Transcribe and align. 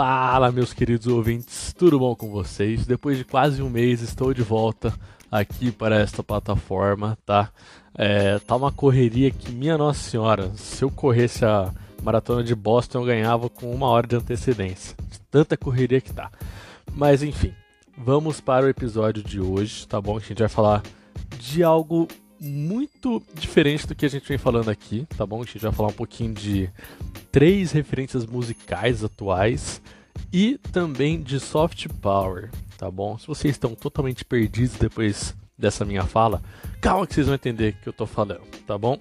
Fala, 0.00 0.52
meus 0.52 0.72
queridos 0.72 1.08
ouvintes, 1.08 1.74
tudo 1.76 1.98
bom 1.98 2.14
com 2.14 2.30
vocês? 2.30 2.86
Depois 2.86 3.18
de 3.18 3.24
quase 3.24 3.60
um 3.60 3.68
mês, 3.68 4.00
estou 4.00 4.32
de 4.32 4.42
volta 4.42 4.94
aqui 5.28 5.72
para 5.72 5.96
esta 5.96 6.22
plataforma, 6.22 7.18
tá? 7.26 7.50
É, 7.96 8.38
tá 8.38 8.54
uma 8.54 8.70
correria 8.70 9.28
que, 9.32 9.50
minha 9.50 9.76
Nossa 9.76 9.98
Senhora, 9.98 10.52
se 10.54 10.84
eu 10.84 10.88
corresse 10.88 11.44
a 11.44 11.74
maratona 12.00 12.44
de 12.44 12.54
Boston, 12.54 13.00
eu 13.00 13.06
ganhava 13.06 13.50
com 13.50 13.74
uma 13.74 13.88
hora 13.88 14.06
de 14.06 14.14
antecedência. 14.14 14.96
De 15.10 15.18
tanta 15.32 15.56
correria 15.56 16.00
que 16.00 16.12
tá. 16.12 16.30
Mas 16.94 17.24
enfim, 17.24 17.52
vamos 17.96 18.40
para 18.40 18.66
o 18.66 18.68
episódio 18.68 19.20
de 19.20 19.40
hoje, 19.40 19.84
tá 19.88 20.00
bom? 20.00 20.16
A 20.16 20.20
gente 20.20 20.38
vai 20.38 20.48
falar 20.48 20.80
de 21.40 21.64
algo 21.64 22.06
muito 22.40 23.22
diferente 23.34 23.86
do 23.86 23.94
que 23.94 24.06
a 24.06 24.08
gente 24.08 24.28
vem 24.28 24.38
falando 24.38 24.70
aqui, 24.70 25.06
tá 25.16 25.26
bom? 25.26 25.42
A 25.42 25.44
gente 25.44 25.58
vai 25.58 25.72
falar 25.72 25.88
um 25.88 25.92
pouquinho 25.92 26.32
de 26.32 26.70
três 27.32 27.72
referências 27.72 28.24
musicais 28.26 29.02
atuais 29.02 29.80
e 30.32 30.58
também 30.72 31.20
de 31.20 31.40
soft 31.40 31.88
power, 32.00 32.50
tá 32.76 32.90
bom? 32.90 33.18
Se 33.18 33.26
vocês 33.26 33.54
estão 33.54 33.74
totalmente 33.74 34.24
perdidos 34.24 34.76
depois 34.76 35.34
dessa 35.56 35.84
minha 35.84 36.04
fala, 36.04 36.40
calma 36.80 37.06
que 37.06 37.14
vocês 37.14 37.26
vão 37.26 37.34
entender 37.34 37.74
o 37.74 37.82
que 37.82 37.88
eu 37.88 37.92
tô 37.92 38.06
falando, 38.06 38.40
tá 38.66 38.78
bom? 38.78 38.96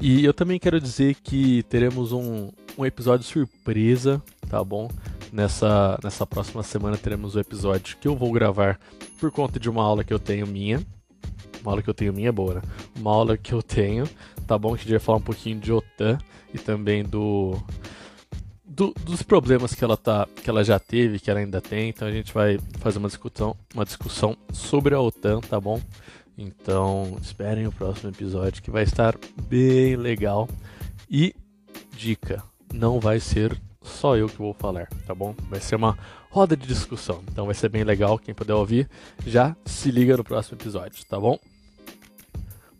E 0.00 0.24
eu 0.24 0.34
também 0.34 0.58
quero 0.58 0.80
dizer 0.80 1.14
que 1.16 1.62
teremos 1.64 2.12
um, 2.12 2.50
um 2.76 2.84
episódio 2.84 3.24
surpresa, 3.24 4.20
tá 4.48 4.62
bom? 4.64 4.90
Nessa, 5.32 5.98
nessa 6.02 6.26
próxima 6.26 6.62
semana 6.62 6.96
teremos 6.96 7.34
o 7.34 7.38
um 7.38 7.40
episódio 7.40 7.96
que 7.96 8.06
eu 8.06 8.16
vou 8.16 8.32
gravar 8.32 8.78
por 9.18 9.30
conta 9.30 9.58
de 9.58 9.68
uma 9.68 9.82
aula 9.82 10.04
que 10.04 10.12
eu 10.12 10.18
tenho 10.18 10.46
minha. 10.46 10.84
Uma 11.64 11.72
aula 11.72 11.82
que 11.82 11.88
eu 11.88 11.94
tenho 11.94 12.12
minha 12.12 12.28
é 12.28 12.32
boa, 12.32 12.54
né? 12.54 12.62
Uma 12.94 13.10
aula 13.10 13.38
que 13.38 13.54
eu 13.54 13.62
tenho, 13.62 14.06
tá 14.46 14.58
bom? 14.58 14.74
Que 14.74 14.80
a 14.80 14.82
gente 14.82 14.90
vai 14.90 15.00
falar 15.00 15.18
um 15.18 15.22
pouquinho 15.22 15.58
de 15.58 15.72
OTAN 15.72 16.18
e 16.52 16.58
também 16.58 17.02
do, 17.02 17.58
do, 18.62 18.92
dos 19.02 19.22
problemas 19.22 19.74
que 19.74 19.82
ela, 19.82 19.96
tá, 19.96 20.28
que 20.42 20.50
ela 20.50 20.62
já 20.62 20.78
teve, 20.78 21.18
que 21.18 21.30
ela 21.30 21.40
ainda 21.40 21.62
tem. 21.62 21.88
Então 21.88 22.06
a 22.06 22.12
gente 22.12 22.34
vai 22.34 22.58
fazer 22.80 22.98
uma 22.98 23.08
discussão, 23.08 23.56
uma 23.74 23.84
discussão 23.84 24.36
sobre 24.52 24.94
a 24.94 25.00
OTAN, 25.00 25.40
tá 25.40 25.58
bom? 25.58 25.80
Então 26.36 27.16
esperem 27.22 27.66
o 27.66 27.72
próximo 27.72 28.10
episódio 28.10 28.62
que 28.62 28.70
vai 28.70 28.82
estar 28.82 29.16
bem 29.48 29.96
legal. 29.96 30.46
E 31.08 31.34
dica, 31.96 32.42
não 32.72 33.00
vai 33.00 33.20
ser 33.20 33.58
só 33.80 34.16
eu 34.16 34.28
que 34.28 34.38
vou 34.38 34.52
falar, 34.52 34.88
tá 35.06 35.14
bom? 35.14 35.34
Vai 35.48 35.60
ser 35.60 35.76
uma 35.76 35.96
roda 36.30 36.56
de 36.56 36.66
discussão, 36.66 37.22
então 37.30 37.46
vai 37.46 37.54
ser 37.54 37.68
bem 37.68 37.84
legal. 37.84 38.18
Quem 38.18 38.34
puder 38.34 38.54
ouvir, 38.54 38.88
já 39.24 39.56
se 39.64 39.90
liga 39.90 40.16
no 40.16 40.24
próximo 40.24 40.58
episódio, 40.58 41.04
tá 41.06 41.18
bom? 41.18 41.38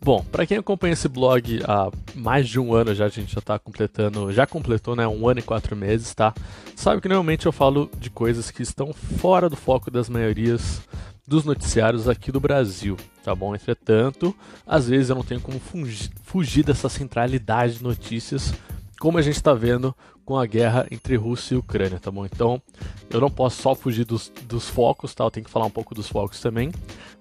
Bom, 0.05 0.23
para 0.23 0.45
quem 0.45 0.59
acompanha 0.59 0.93
esse 0.93 1.09
blog 1.09 1.63
há 1.67 1.89
mais 2.13 2.47
de 2.47 2.59
um 2.59 2.75
ano 2.75 2.93
já, 2.93 3.05
a 3.05 3.09
gente 3.09 3.33
já 3.33 3.39
está 3.39 3.57
completando, 3.57 4.31
já 4.31 4.45
completou, 4.45 4.95
né, 4.95 5.07
um 5.07 5.27
ano 5.27 5.39
e 5.39 5.41
quatro 5.41 5.75
meses, 5.75 6.13
tá? 6.13 6.31
Sabe 6.75 7.01
que 7.01 7.09
normalmente 7.09 7.47
eu 7.47 7.51
falo 7.51 7.89
de 7.97 8.11
coisas 8.11 8.51
que 8.51 8.61
estão 8.61 8.93
fora 8.93 9.49
do 9.49 9.55
foco 9.55 9.89
das 9.89 10.07
maiorias 10.07 10.83
dos 11.27 11.43
noticiários 11.43 12.07
aqui 12.07 12.31
do 12.31 12.39
Brasil, 12.39 12.95
tá 13.23 13.33
bom? 13.33 13.55
Entretanto, 13.55 14.35
às 14.63 14.87
vezes 14.87 15.09
eu 15.09 15.15
não 15.15 15.23
tenho 15.23 15.41
como 15.41 15.59
fugir, 15.59 16.11
fugir 16.21 16.63
dessa 16.63 16.87
centralidade 16.87 17.79
de 17.79 17.83
notícias, 17.83 18.53
como 18.99 19.17
a 19.17 19.23
gente 19.23 19.37
está 19.37 19.55
vendo 19.55 19.91
com 20.25 20.37
a 20.37 20.45
guerra 20.45 20.87
entre 20.89 21.15
Rússia 21.15 21.53
e 21.53 21.57
Ucrânia, 21.57 21.99
tá 21.99 22.09
bom? 22.09 22.25
Então, 22.25 22.61
eu 23.09 23.21
não 23.21 23.29
posso 23.29 23.61
só 23.61 23.75
fugir 23.75 24.05
dos, 24.05 24.31
dos 24.47 24.67
focos, 24.67 25.13
tá? 25.13 25.23
Eu 25.23 25.31
tenho 25.31 25.45
que 25.45 25.51
falar 25.51 25.67
um 25.67 25.71
pouco 25.71 25.93
dos 25.93 26.07
focos 26.07 26.41
também. 26.41 26.71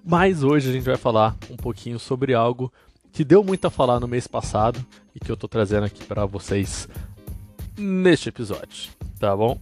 Mas 0.05 0.43
hoje 0.43 0.71
a 0.71 0.73
gente 0.73 0.85
vai 0.85 0.97
falar 0.97 1.37
um 1.51 1.57
pouquinho 1.57 1.99
sobre 1.99 2.35
algo 2.35 2.73
que 3.13 3.25
deu 3.25 3.45
muito 3.45 3.67
a 3.67 3.71
falar 3.71 4.01
no 4.01 4.09
mês 4.09 4.27
passado 4.27 4.85
e 5.15 5.21
que 5.21 5.31
eu 5.31 5.37
tô 5.37 5.47
trazendo 5.47 5.85
aqui 5.85 6.03
para 6.05 6.25
vocês 6.27 6.89
neste 7.79 8.29
episódio, 8.29 8.91
tá 9.21 9.37
bom? 9.37 9.59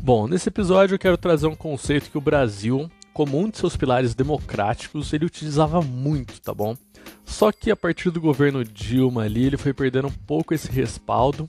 Bom, 0.00 0.26
nesse 0.26 0.48
episódio 0.48 0.94
eu 0.94 0.98
quero 0.98 1.16
trazer 1.16 1.46
um 1.46 1.54
conceito 1.54 2.10
que 2.10 2.18
o 2.18 2.20
Brasil, 2.20 2.90
como 3.12 3.38
um 3.38 3.48
de 3.48 3.58
seus 3.58 3.76
pilares 3.76 4.14
democráticos, 4.14 5.12
ele 5.12 5.26
utilizava 5.26 5.80
muito, 5.80 6.40
tá 6.40 6.52
bom? 6.52 6.76
Só 7.24 7.52
que 7.52 7.70
a 7.70 7.76
partir 7.76 8.10
do 8.10 8.20
governo 8.20 8.64
Dilma 8.64 9.22
ali, 9.22 9.44
ele 9.44 9.56
foi 9.56 9.72
perdendo 9.72 10.08
um 10.08 10.12
pouco 10.26 10.54
esse 10.54 10.70
respaldo 10.70 11.46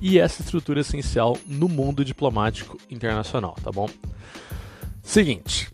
e 0.00 0.18
essa 0.18 0.42
estrutura 0.42 0.80
essencial 0.80 1.36
no 1.46 1.68
mundo 1.68 2.04
diplomático 2.04 2.78
internacional, 2.90 3.56
tá 3.62 3.70
bom? 3.70 3.88
Seguinte, 5.02 5.70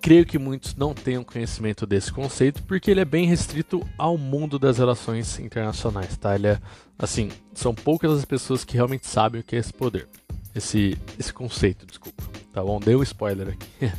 creio 0.00 0.24
que 0.24 0.38
muitos 0.38 0.74
não 0.74 0.94
tenham 0.94 1.24
conhecimento 1.24 1.86
desse 1.86 2.12
conceito 2.12 2.62
porque 2.62 2.90
ele 2.90 3.00
é 3.00 3.04
bem 3.04 3.26
restrito 3.26 3.86
ao 3.98 4.16
mundo 4.16 4.58
das 4.58 4.78
relações 4.78 5.38
internacionais, 5.38 6.16
tá? 6.16 6.34
Ele 6.34 6.48
é, 6.48 6.60
assim, 6.98 7.30
são 7.52 7.74
poucas 7.74 8.12
as 8.12 8.24
pessoas 8.24 8.64
que 8.64 8.74
realmente 8.74 9.06
sabem 9.06 9.40
o 9.40 9.44
que 9.44 9.56
é 9.56 9.58
esse 9.58 9.72
poder, 9.72 10.08
esse, 10.54 10.96
esse 11.18 11.32
conceito, 11.32 11.84
desculpa, 11.84 12.22
tá 12.52 12.62
bom? 12.62 12.80
Dei 12.80 12.96
um 12.96 13.02
spoiler 13.02 13.48
aqui. 13.48 13.68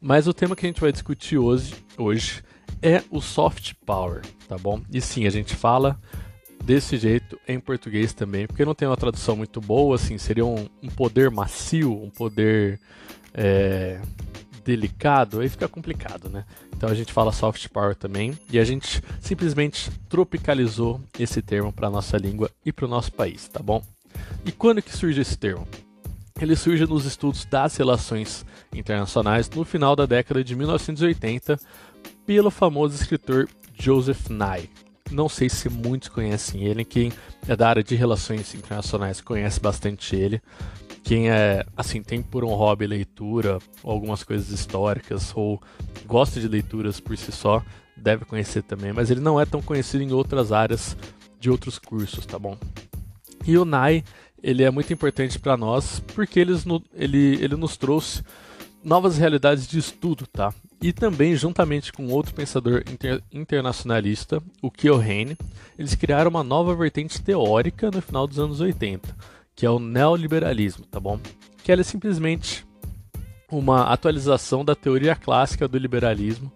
Mas 0.00 0.28
o 0.28 0.34
tema 0.34 0.54
que 0.54 0.66
a 0.66 0.68
gente 0.68 0.80
vai 0.80 0.92
discutir 0.92 1.38
hoje, 1.38 1.74
hoje 1.96 2.44
é 2.82 3.02
o 3.10 3.20
soft 3.20 3.74
power, 3.84 4.22
tá 4.46 4.56
bom? 4.58 4.80
E 4.92 5.00
sim, 5.00 5.26
a 5.26 5.30
gente 5.30 5.54
fala 5.56 5.98
desse 6.64 6.96
jeito 6.96 7.38
em 7.46 7.60
português 7.60 8.12
também, 8.12 8.46
porque 8.46 8.64
não 8.64 8.74
tem 8.74 8.88
uma 8.88 8.96
tradução 8.96 9.36
muito 9.36 9.60
boa, 9.60 9.96
assim, 9.96 10.18
seria 10.18 10.44
um, 10.44 10.68
um 10.82 10.88
poder 10.88 11.30
macio, 11.30 11.92
um 11.92 12.10
poder 12.10 12.80
é, 13.32 14.00
delicado, 14.64 15.40
aí 15.40 15.48
fica 15.48 15.68
complicado, 15.68 16.28
né? 16.28 16.44
Então 16.76 16.88
a 16.88 16.94
gente 16.94 17.12
fala 17.12 17.32
soft 17.32 17.68
power 17.68 17.94
também, 17.94 18.36
e 18.50 18.58
a 18.58 18.64
gente 18.64 19.00
simplesmente 19.20 19.90
tropicalizou 20.08 21.00
esse 21.18 21.40
termo 21.40 21.72
para 21.72 21.88
nossa 21.88 22.16
língua 22.16 22.50
e 22.64 22.72
para 22.72 22.84
o 22.84 22.88
nosso 22.88 23.12
país, 23.12 23.46
tá 23.48 23.62
bom? 23.62 23.82
E 24.44 24.50
quando 24.50 24.82
que 24.82 24.94
surge 24.94 25.20
esse 25.20 25.38
termo? 25.38 25.66
Ele 26.40 26.54
surge 26.54 26.84
nos 26.84 27.06
estudos 27.06 27.44
das 27.46 27.76
relações 27.76 28.44
internacionais 28.74 29.48
no 29.48 29.64
final 29.64 29.96
da 29.96 30.04
década 30.04 30.44
de 30.44 30.54
1980 30.54 31.58
pelo 32.26 32.50
famoso 32.50 32.94
escritor 32.94 33.48
Joseph 33.78 34.28
Nye, 34.28 34.68
não 35.10 35.28
sei 35.28 35.48
se 35.48 35.68
muitos 35.68 36.08
conhecem 36.08 36.64
ele. 36.64 36.84
Quem 36.84 37.12
é 37.48 37.56
da 37.56 37.68
área 37.68 37.82
de 37.82 37.94
relações 37.94 38.54
internacionais 38.54 39.20
conhece 39.20 39.60
bastante 39.60 40.16
ele. 40.16 40.40
Quem 41.02 41.30
é, 41.30 41.64
assim, 41.76 42.02
tem 42.02 42.20
por 42.20 42.44
um 42.44 42.48
hobby 42.48 42.86
leitura, 42.86 43.58
algumas 43.84 44.24
coisas 44.24 44.50
históricas, 44.50 45.32
ou 45.34 45.62
gosta 46.04 46.40
de 46.40 46.48
leituras 46.48 46.98
por 46.98 47.16
si 47.16 47.30
só, 47.30 47.62
deve 47.96 48.24
conhecer 48.24 48.62
também. 48.62 48.92
Mas 48.92 49.10
ele 49.10 49.20
não 49.20 49.40
é 49.40 49.46
tão 49.46 49.62
conhecido 49.62 50.02
em 50.02 50.12
outras 50.12 50.50
áreas 50.50 50.96
de 51.38 51.48
outros 51.48 51.78
cursos, 51.78 52.26
tá 52.26 52.38
bom? 52.38 52.58
E 53.46 53.56
o 53.56 53.64
Nai, 53.64 54.02
ele 54.42 54.64
é 54.64 54.70
muito 54.70 54.92
importante 54.92 55.38
para 55.38 55.56
nós 55.56 56.00
porque 56.14 56.40
ele, 56.40 56.52
ele, 56.92 57.38
ele 57.40 57.56
nos 57.56 57.76
trouxe 57.76 58.24
novas 58.86 59.18
realidades 59.18 59.66
de 59.66 59.80
estudo, 59.80 60.28
tá? 60.28 60.54
E 60.80 60.92
também, 60.92 61.34
juntamente 61.34 61.92
com 61.92 62.06
outro 62.06 62.32
pensador 62.32 62.84
inter 62.88 63.20
internacionalista, 63.32 64.40
o 64.62 64.70
Keohane, 64.70 65.36
eles 65.76 65.96
criaram 65.96 66.30
uma 66.30 66.44
nova 66.44 66.72
vertente 66.72 67.20
teórica 67.20 67.90
no 67.90 68.00
final 68.00 68.28
dos 68.28 68.38
anos 68.38 68.60
80, 68.60 69.12
que 69.56 69.66
é 69.66 69.70
o 69.70 69.80
neoliberalismo, 69.80 70.86
tá 70.86 71.00
bom? 71.00 71.18
Que 71.64 71.72
ela 71.72 71.80
é 71.80 71.84
simplesmente 71.84 72.64
uma 73.50 73.92
atualização 73.92 74.64
da 74.64 74.76
teoria 74.76 75.16
clássica 75.16 75.66
do 75.66 75.76
liberalismo, 75.76 76.52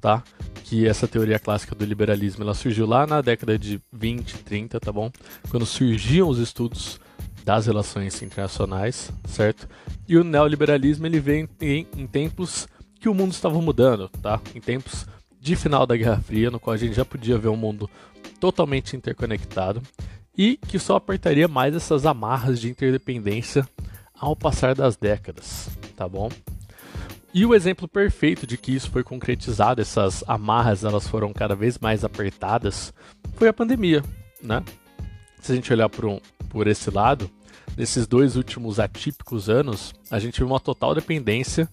tá? 0.00 0.22
Que 0.64 0.88
essa 0.88 1.06
teoria 1.06 1.38
clássica 1.38 1.74
do 1.74 1.84
liberalismo, 1.84 2.42
ela 2.42 2.54
surgiu 2.54 2.86
lá 2.86 3.06
na 3.06 3.20
década 3.20 3.58
de 3.58 3.78
20, 3.92 4.38
30, 4.38 4.80
tá 4.80 4.90
bom? 4.90 5.10
Quando 5.50 5.66
surgiam 5.66 6.30
os 6.30 6.38
estudos 6.38 6.98
das 7.44 7.66
relações 7.66 8.22
internacionais, 8.22 9.12
certo? 9.28 9.68
E 10.08 10.16
o 10.16 10.24
neoliberalismo 10.24 11.06
ele 11.06 11.20
vem 11.20 11.48
em, 11.60 11.86
em 11.96 12.06
tempos 12.06 12.66
que 12.98 13.08
o 13.08 13.14
mundo 13.14 13.32
estava 13.32 13.60
mudando, 13.60 14.08
tá? 14.08 14.40
Em 14.54 14.60
tempos 14.60 15.06
de 15.38 15.54
final 15.54 15.86
da 15.86 15.94
Guerra 15.94 16.20
Fria, 16.20 16.50
no 16.50 16.58
qual 16.58 16.72
a 16.72 16.78
gente 16.78 16.94
já 16.94 17.04
podia 17.04 17.36
ver 17.36 17.48
um 17.48 17.56
mundo 17.56 17.88
totalmente 18.40 18.96
interconectado 18.96 19.82
e 20.36 20.56
que 20.56 20.78
só 20.78 20.96
apertaria 20.96 21.46
mais 21.46 21.74
essas 21.74 22.06
amarras 22.06 22.58
de 22.58 22.70
interdependência 22.70 23.68
ao 24.18 24.34
passar 24.34 24.74
das 24.74 24.96
décadas, 24.96 25.68
tá 25.94 26.08
bom? 26.08 26.30
E 27.32 27.44
o 27.44 27.54
exemplo 27.54 27.86
perfeito 27.86 28.46
de 28.46 28.56
que 28.56 28.72
isso 28.72 28.90
foi 28.90 29.02
concretizado, 29.02 29.82
essas 29.82 30.24
amarras 30.26 30.82
elas 30.82 31.06
foram 31.06 31.32
cada 31.32 31.54
vez 31.54 31.78
mais 31.78 32.04
apertadas, 32.04 32.94
foi 33.34 33.48
a 33.48 33.52
pandemia, 33.52 34.02
né? 34.42 34.62
Se 35.42 35.52
a 35.52 35.54
gente 35.54 35.70
olhar 35.70 35.90
por, 35.90 36.06
um, 36.06 36.18
por 36.54 36.68
esse 36.68 36.88
lado, 36.88 37.28
nesses 37.76 38.06
dois 38.06 38.36
últimos 38.36 38.78
atípicos 38.78 39.50
anos, 39.50 39.92
a 40.08 40.20
gente 40.20 40.38
viu 40.38 40.46
uma 40.46 40.60
total 40.60 40.94
dependência 40.94 41.68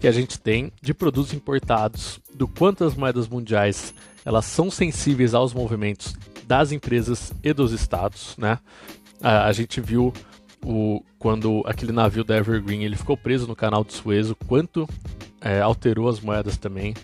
que 0.00 0.08
a 0.08 0.10
gente 0.10 0.40
tem 0.40 0.72
de 0.80 0.94
produtos 0.94 1.34
importados, 1.34 2.18
do 2.34 2.48
quanto 2.48 2.82
as 2.82 2.94
moedas 2.94 3.28
mundiais 3.28 3.92
elas 4.24 4.46
são 4.46 4.70
sensíveis 4.70 5.34
aos 5.34 5.52
movimentos 5.52 6.14
das 6.46 6.72
empresas 6.72 7.30
e 7.44 7.52
dos 7.52 7.72
estados, 7.72 8.34
né? 8.38 8.58
A, 9.20 9.44
a 9.48 9.52
gente 9.52 9.82
viu 9.82 10.14
o, 10.64 11.04
quando 11.18 11.62
aquele 11.66 11.92
navio 11.92 12.24
da 12.24 12.38
Evergreen 12.38 12.84
ele 12.84 12.96
ficou 12.96 13.18
preso 13.18 13.46
no 13.46 13.54
canal 13.54 13.84
de 13.84 13.92
Suez, 13.92 14.30
o 14.30 14.34
quanto 14.34 14.88
é, 15.42 15.60
alterou 15.60 16.08
as 16.08 16.20
moedas 16.20 16.56
também. 16.56 16.94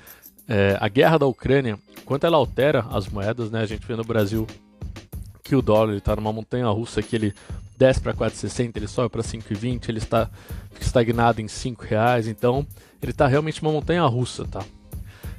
É, 0.48 0.78
a 0.80 0.88
guerra 0.88 1.18
da 1.18 1.26
Ucrânia, 1.26 1.78
quanto 2.06 2.24
ela 2.24 2.38
altera 2.38 2.86
as 2.90 3.06
moedas, 3.06 3.50
né? 3.50 3.60
A 3.60 3.66
gente 3.66 3.86
vê 3.86 3.94
no 3.94 4.04
Brasil 4.04 4.46
que 5.42 5.56
o 5.56 5.62
dólar 5.62 5.96
está 5.96 6.14
numa 6.16 6.32
montanha 6.32 6.68
russa 6.68 7.02
que 7.02 7.16
ele 7.16 7.34
desce 7.76 8.00
para 8.00 8.12
4,60, 8.12 8.76
ele 8.76 8.88
sobe 8.88 9.08
para 9.08 9.22
5,20, 9.22 9.88
ele 9.88 9.98
está 9.98 10.28
estagnado 10.80 11.40
em 11.40 11.48
5 11.48 11.84
reais, 11.84 12.26
então 12.26 12.66
ele 13.00 13.12
está 13.12 13.26
realmente 13.26 13.62
uma 13.62 13.70
montanha 13.70 14.04
russa, 14.04 14.44
tá? 14.44 14.64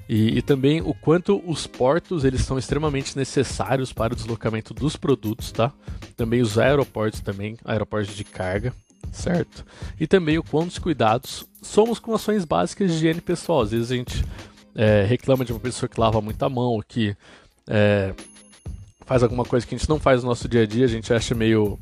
E, 0.07 0.39
e, 0.39 0.41
também 0.41 0.81
o 0.81 0.91
quanto 0.91 1.39
os 1.45 1.67
portos 1.67 2.23
eles 2.23 2.41
são 2.41 2.57
extremamente 2.57 3.15
necessários 3.15 3.93
para 3.93 4.13
o 4.13 4.15
deslocamento 4.15 4.73
dos 4.73 4.95
produtos, 4.95 5.51
tá? 5.51 5.71
Também 6.17 6.41
os 6.41 6.57
aeroportos 6.57 7.19
também, 7.19 7.57
aeroportos 7.63 8.15
de 8.15 8.23
carga, 8.23 8.73
certo? 9.11 9.63
E 9.99 10.07
também 10.07 10.39
o 10.39 10.43
quantos 10.43 10.79
cuidados 10.79 11.45
somos 11.61 11.99
com 11.99 12.15
ações 12.15 12.43
básicas 12.43 12.89
de 12.89 12.97
higiene 12.97 13.21
pessoal. 13.21 13.61
Às 13.61 13.71
vezes 13.71 13.91
a 13.91 13.95
gente 13.95 14.25
é, 14.73 15.03
reclama 15.03 15.45
de 15.45 15.51
uma 15.51 15.59
pessoa 15.59 15.87
que 15.87 15.99
lava 15.99 16.19
muito 16.21 16.41
a 16.43 16.49
mão, 16.49 16.81
que 16.87 17.15
é, 17.67 18.13
faz 19.09 19.23
alguma 19.23 19.43
coisa 19.43 19.65
que 19.65 19.73
a 19.73 19.77
gente 19.77 19.89
não 19.89 19.99
faz 19.99 20.21
no 20.21 20.29
nosso 20.29 20.47
dia 20.47 20.61
a 20.61 20.65
dia, 20.67 20.85
a 20.85 20.87
gente 20.87 21.11
acha 21.11 21.33
meio 21.33 21.79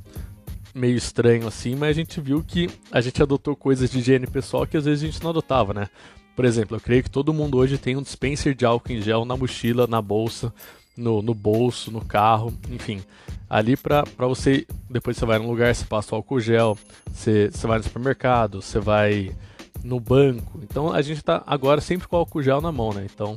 meio 0.73 0.95
estranho 0.95 1.45
assim, 1.45 1.75
mas 1.75 1.89
a 1.89 1.93
gente 1.93 2.21
viu 2.21 2.41
que 2.41 2.69
a 2.89 3.01
gente 3.01 3.21
adotou 3.21 3.53
coisas 3.53 3.91
de 3.91 3.99
higiene 3.99 4.25
pessoal 4.25 4.65
que 4.65 4.77
às 4.77 4.85
vezes 4.85 5.03
a 5.03 5.07
gente 5.07 5.21
não 5.21 5.31
adotava, 5.31 5.73
né? 5.73 5.89
Por 6.37 6.45
exemplo, 6.45 6.77
eu 6.77 6.79
creio 6.79 7.03
que 7.03 7.09
todo 7.09 7.33
mundo 7.33 7.57
hoje 7.57 7.77
tem 7.77 7.97
um 7.97 8.01
dispenser 8.01 8.55
de 8.55 8.65
álcool 8.65 8.93
em 8.93 9.01
gel 9.01 9.25
na 9.25 9.35
mochila, 9.35 9.85
na 9.87 10.01
bolsa, 10.01 10.53
no, 10.95 11.21
no 11.21 11.33
bolso, 11.33 11.91
no 11.91 11.99
carro, 11.99 12.53
enfim. 12.71 13.01
Ali 13.49 13.75
para 13.75 14.05
você, 14.19 14.65
depois 14.89 15.17
você 15.17 15.25
vai 15.25 15.37
num 15.37 15.49
lugar, 15.49 15.75
você 15.75 15.83
passa 15.83 16.15
o 16.15 16.15
álcool 16.15 16.39
gel, 16.39 16.77
você, 17.11 17.49
você 17.51 17.67
vai 17.67 17.79
no 17.79 17.83
supermercado, 17.83 18.61
você 18.61 18.79
vai 18.79 19.35
no 19.83 19.99
banco. 19.99 20.61
Então 20.63 20.93
a 20.93 21.01
gente 21.01 21.17
está 21.17 21.43
agora 21.45 21.81
sempre 21.81 22.07
com 22.07 22.15
o 22.15 22.19
álcool 22.19 22.41
gel 22.41 22.61
na 22.61 22.71
mão, 22.71 22.93
né? 22.93 23.05
Então 23.13 23.35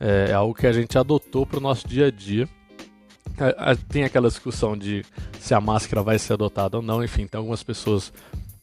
é, 0.00 0.28
é 0.30 0.32
algo 0.32 0.54
que 0.54 0.66
a 0.66 0.72
gente 0.72 0.96
adotou 0.96 1.44
para 1.44 1.58
o 1.58 1.62
nosso 1.62 1.86
dia 1.86 2.06
a 2.06 2.10
dia. 2.10 2.48
Tem 3.88 4.04
aquela 4.04 4.28
discussão 4.28 4.76
de 4.76 5.04
se 5.40 5.54
a 5.54 5.60
máscara 5.60 6.02
vai 6.02 6.18
ser 6.18 6.34
adotada 6.34 6.76
ou 6.76 6.82
não, 6.82 7.04
enfim, 7.04 7.26
tem 7.26 7.38
algumas 7.38 7.62
pessoas 7.62 8.12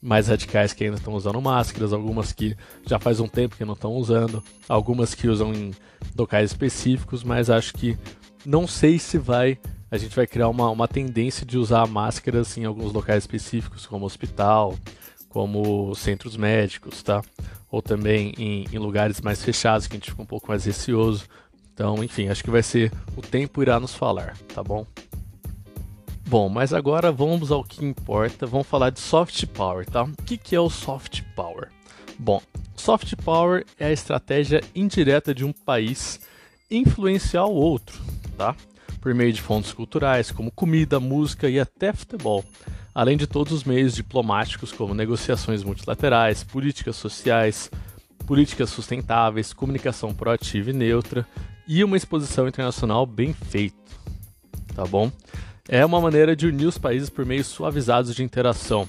mais 0.01 0.27
radicais 0.27 0.73
que 0.73 0.83
ainda 0.83 0.97
estão 0.97 1.13
usando 1.13 1.41
máscaras, 1.41 1.93
algumas 1.93 2.33
que 2.33 2.57
já 2.85 2.99
faz 2.99 3.21
um 3.21 3.27
tempo 3.27 3.55
que 3.55 3.63
não 3.63 3.73
estão 3.73 3.93
usando, 3.93 4.43
algumas 4.67 5.15
que 5.15 5.29
usam 5.29 5.53
em 5.53 5.71
locais 6.17 6.51
específicos, 6.51 7.23
mas 7.23 7.49
acho 7.49 7.73
que 7.73 7.97
não 8.45 8.67
sei 8.67 8.99
se 8.99 9.17
vai. 9.17 9.57
A 9.89 9.97
gente 9.97 10.15
vai 10.15 10.27
criar 10.27 10.49
uma, 10.49 10.69
uma 10.69 10.87
tendência 10.87 11.45
de 11.45 11.57
usar 11.57 11.87
máscaras 11.87 12.57
em 12.57 12.65
alguns 12.65 12.91
locais 12.91 13.23
específicos, 13.23 13.85
como 13.85 14.05
hospital, 14.05 14.75
como 15.29 15.95
centros 15.95 16.35
médicos, 16.35 17.01
tá? 17.01 17.21
Ou 17.71 17.81
também 17.81 18.33
em, 18.37 18.65
em 18.71 18.77
lugares 18.77 19.21
mais 19.21 19.41
fechados 19.41 19.87
que 19.87 19.95
a 19.95 19.97
gente 19.97 20.11
fica 20.11 20.21
um 20.21 20.25
pouco 20.25 20.49
mais 20.49 20.65
receoso. 20.65 21.25
Então, 21.73 22.03
enfim, 22.03 22.27
acho 22.27 22.43
que 22.43 22.51
vai 22.51 22.61
ser 22.61 22.91
o 23.17 23.21
tempo 23.21 23.61
irá 23.61 23.79
nos 23.79 23.95
falar, 23.95 24.37
tá 24.53 24.63
bom? 24.63 24.85
Bom, 26.27 26.47
mas 26.47 26.73
agora 26.73 27.11
vamos 27.11 27.51
ao 27.51 27.63
que 27.63 27.83
importa, 27.83 28.45
vamos 28.45 28.67
falar 28.67 28.91
de 28.91 28.99
soft 28.99 29.45
power, 29.47 29.85
tá? 29.85 30.03
O 30.03 30.11
que, 30.23 30.37
que 30.37 30.55
é 30.55 30.59
o 30.59 30.69
soft 30.69 31.21
power? 31.35 31.69
Bom, 32.17 32.41
soft 32.75 33.15
power 33.23 33.65
é 33.79 33.87
a 33.87 33.91
estratégia 33.91 34.61
indireta 34.73 35.33
de 35.33 35.43
um 35.43 35.51
país 35.51 36.19
influenciar 36.71 37.45
o 37.45 37.53
outro, 37.53 37.99
tá? 38.37 38.55
Por 39.01 39.13
meio 39.13 39.33
de 39.33 39.41
fontes 39.41 39.73
culturais 39.73 40.31
como 40.31 40.51
comida, 40.51 40.99
música 40.99 41.49
e 41.49 41.59
até 41.59 41.91
futebol, 41.91 42.43
além 42.95 43.17
de 43.17 43.27
todos 43.27 43.51
os 43.51 43.63
meios 43.63 43.93
diplomáticos 43.95 44.71
como 44.71 44.93
negociações 44.93 45.63
multilaterais, 45.63 46.43
políticas 46.43 46.95
sociais, 46.95 47.69
políticas 48.25 48.69
sustentáveis, 48.69 49.53
comunicação 49.53 50.13
proativa 50.13 50.69
e 50.69 50.73
neutra 50.73 51.27
e 51.67 51.83
uma 51.83 51.97
exposição 51.97 52.47
internacional 52.47 53.05
bem 53.05 53.33
feita, 53.33 53.77
tá 54.75 54.85
bom? 54.85 55.11
é 55.67 55.85
uma 55.85 56.01
maneira 56.01 56.35
de 56.35 56.47
unir 56.47 56.65
os 56.65 56.77
países 56.77 57.09
por 57.09 57.25
meios 57.25 57.47
suavizados 57.47 58.15
de 58.15 58.23
interação. 58.23 58.87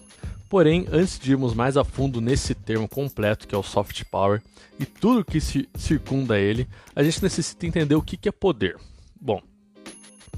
Porém, 0.49 0.87
antes 0.91 1.19
de 1.19 1.33
irmos 1.33 1.55
mais 1.55 1.77
a 1.77 1.85
fundo 1.85 2.21
nesse 2.21 2.55
termo 2.55 2.89
completo 2.89 3.47
que 3.47 3.55
é 3.55 3.59
o 3.59 3.63
soft 3.63 4.05
power 4.11 4.43
e 4.79 4.85
tudo 4.85 5.25
que 5.25 5.41
se 5.41 5.69
circunda 5.75 6.39
ele, 6.39 6.69
a 6.95 7.03
gente 7.03 7.23
necessita 7.23 7.67
entender 7.67 7.95
o 7.95 8.03
que 8.03 8.29
é 8.29 8.33
poder. 8.33 8.77
Bom, 9.21 9.41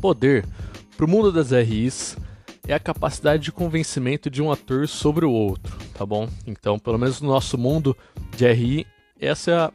poder, 0.01 0.47
para 0.97 1.07
o 1.07 1.09
mundo 1.09 1.33
das 1.33 1.51
RIs, 1.51 2.17
é 2.67 2.75
a 2.75 2.81
capacidade 2.81 3.45
de 3.45 3.53
convencimento 3.53 4.29
de 4.29 4.43
um 4.43 4.51
ator 4.51 4.89
sobre 4.89 5.25
o 5.25 5.31
outro, 5.31 5.77
tá 5.95 6.05
bom? 6.05 6.29
Então, 6.47 6.79
pelo 6.79 6.99
menos 6.99 7.21
no 7.21 7.29
nosso 7.29 7.57
mundo 7.57 7.97
de 8.37 8.51
RI, 8.53 8.87
essa 9.21 9.51
é 9.51 9.55
a, 9.55 9.73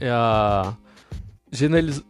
é 0.00 0.10
a 0.10 0.76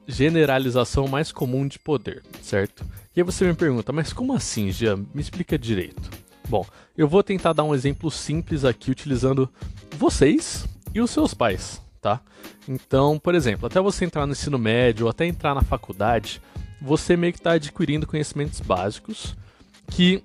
generalização 0.09 1.07
mais 1.07 1.31
comum 1.31 1.67
de 1.67 1.79
poder, 1.79 2.23
certo? 2.43 2.85
E 3.15 3.21
aí 3.21 3.25
você 3.25 3.45
me 3.45 3.55
pergunta, 3.55 3.93
mas 3.93 4.13
como 4.13 4.35
assim, 4.35 4.73
Jean? 4.73 5.05
Me 5.15 5.21
explica 5.21 5.57
direito. 5.57 6.11
Bom, 6.49 6.67
eu 6.97 7.09
vou 7.09 7.23
tentar 7.23 7.53
dar 7.53 7.65
um 7.65 7.75
exemplo 7.75 8.11
simples 8.11 8.65
aqui 8.65 8.91
utilizando 8.91 9.49
vocês 9.97 10.67
e 10.93 11.01
os 11.01 11.11
seus 11.11 11.33
pais, 11.33 11.81
tá? 12.01 12.21
Então, 12.69 13.19
por 13.19 13.35
exemplo, 13.35 13.67
até 13.67 13.81
você 13.81 14.05
entrar 14.05 14.27
no 14.27 14.33
ensino 14.33 14.59
médio 14.59 15.07
ou 15.07 15.11
até 15.11 15.27
entrar 15.27 15.55
na 15.55 15.63
faculdade, 15.63 16.43
você 16.83 17.17
meio 17.17 17.33
que 17.33 17.39
está 17.39 17.53
adquirindo 17.53 18.07
conhecimentos 18.07 18.61
básicos 18.61 19.37
que 19.89 20.23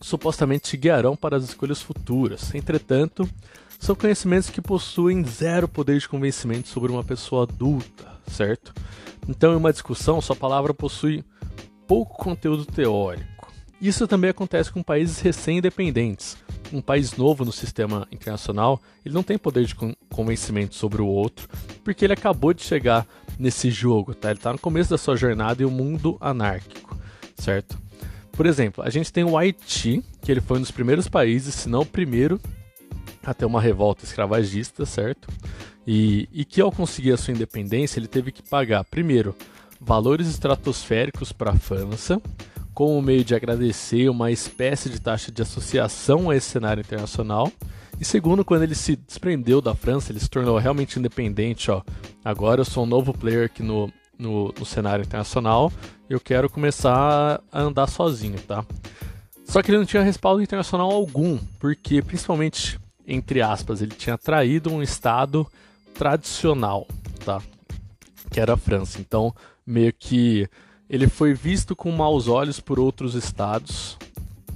supostamente 0.00 0.70
te 0.70 0.76
guiarão 0.76 1.16
para 1.16 1.36
as 1.36 1.44
escolhas 1.44 1.82
futuras. 1.82 2.54
Entretanto, 2.54 3.28
são 3.78 3.94
conhecimentos 3.94 4.50
que 4.50 4.60
possuem 4.62 5.24
zero 5.24 5.68
poder 5.68 5.98
de 5.98 6.08
convencimento 6.08 6.68
sobre 6.68 6.92
uma 6.92 7.04
pessoa 7.04 7.42
adulta, 7.42 8.12
certo? 8.28 8.72
Então, 9.28 9.52
em 9.52 9.56
uma 9.56 9.72
discussão, 9.72 10.20
sua 10.20 10.36
palavra 10.36 10.72
possui 10.72 11.24
pouco 11.86 12.16
conteúdo 12.16 12.64
teórico. 12.64 13.52
Isso 13.80 14.06
também 14.06 14.30
acontece 14.30 14.72
com 14.72 14.82
países 14.82 15.20
recém-independentes. 15.20 16.36
Um 16.72 16.80
país 16.80 17.16
novo 17.16 17.44
no 17.44 17.52
sistema 17.52 18.08
internacional, 18.10 18.80
ele 19.04 19.14
não 19.14 19.22
tem 19.22 19.36
poder 19.36 19.66
de 19.66 19.76
convencimento 20.08 20.74
sobre 20.74 21.02
o 21.02 21.06
outro, 21.06 21.48
porque 21.84 22.04
ele 22.04 22.14
acabou 22.14 22.54
de 22.54 22.62
chegar 22.62 23.06
nesse 23.38 23.70
jogo, 23.70 24.14
tá? 24.14 24.30
Ele 24.30 24.38
está 24.38 24.52
no 24.52 24.58
começo 24.58 24.90
da 24.90 24.98
sua 24.98 25.16
jornada 25.16 25.62
em 25.62 25.66
um 25.66 25.70
mundo 25.70 26.16
anárquico, 26.20 26.98
certo? 27.36 27.78
Por 28.36 28.44
exemplo, 28.44 28.84
a 28.84 28.90
gente 28.90 29.10
tem 29.10 29.24
o 29.24 29.36
Haiti, 29.36 30.04
que 30.20 30.30
ele 30.30 30.42
foi 30.42 30.58
um 30.58 30.60
dos 30.60 30.70
primeiros 30.70 31.08
países, 31.08 31.54
se 31.54 31.68
não 31.68 31.80
o 31.80 31.86
primeiro, 31.86 32.38
a 33.24 33.32
ter 33.32 33.46
uma 33.46 33.60
revolta 33.60 34.04
escravagista, 34.04 34.84
certo? 34.84 35.28
E, 35.86 36.28
e 36.32 36.44
que 36.44 36.60
ao 36.60 36.70
conseguir 36.70 37.12
a 37.12 37.16
sua 37.16 37.32
independência, 37.32 37.98
ele 37.98 38.06
teve 38.06 38.30
que 38.30 38.42
pagar, 38.42 38.84
primeiro, 38.84 39.34
valores 39.80 40.28
estratosféricos 40.28 41.32
para 41.32 41.52
a 41.52 41.56
França, 41.56 42.20
como 42.74 43.00
meio 43.00 43.24
de 43.24 43.34
agradecer 43.34 44.10
uma 44.10 44.30
espécie 44.30 44.90
de 44.90 45.00
taxa 45.00 45.32
de 45.32 45.40
associação 45.40 46.28
a 46.28 46.36
esse 46.36 46.50
cenário 46.50 46.82
internacional. 46.82 47.50
E 47.98 48.04
segundo, 48.04 48.44
quando 48.44 48.64
ele 48.64 48.74
se 48.74 48.96
desprendeu 48.96 49.62
da 49.62 49.74
França, 49.74 50.12
ele 50.12 50.20
se 50.20 50.28
tornou 50.28 50.58
realmente 50.58 50.98
independente. 50.98 51.70
Ó, 51.70 51.80
agora 52.22 52.60
eu 52.60 52.66
sou 52.66 52.84
um 52.84 52.86
novo 52.86 53.14
player 53.14 53.46
aqui 53.46 53.62
no, 53.62 53.90
no, 54.18 54.52
no 54.58 54.64
cenário 54.64 55.04
internacional. 55.04 55.72
Eu 56.08 56.20
quero 56.20 56.48
começar 56.48 57.40
a 57.52 57.60
andar 57.60 57.86
sozinho, 57.86 58.40
tá? 58.40 58.64
Só 59.44 59.62
que 59.62 59.70
ele 59.70 59.78
não 59.78 59.86
tinha 59.86 60.02
respaldo 60.02 60.42
internacional 60.42 60.90
algum, 60.90 61.38
porque 61.58 62.02
principalmente 62.02 62.78
entre 63.06 63.40
aspas 63.40 63.80
ele 63.80 63.94
tinha 63.94 64.18
traído 64.18 64.72
um 64.72 64.82
estado 64.82 65.46
tradicional, 65.94 66.86
tá? 67.24 67.40
Que 68.30 68.40
era 68.40 68.54
a 68.54 68.56
França. 68.56 69.00
Então 69.00 69.34
meio 69.64 69.92
que 69.92 70.48
ele 70.88 71.08
foi 71.08 71.34
visto 71.34 71.74
com 71.74 71.90
maus 71.90 72.28
olhos 72.28 72.60
por 72.60 72.78
outros 72.78 73.14
estados, 73.14 73.96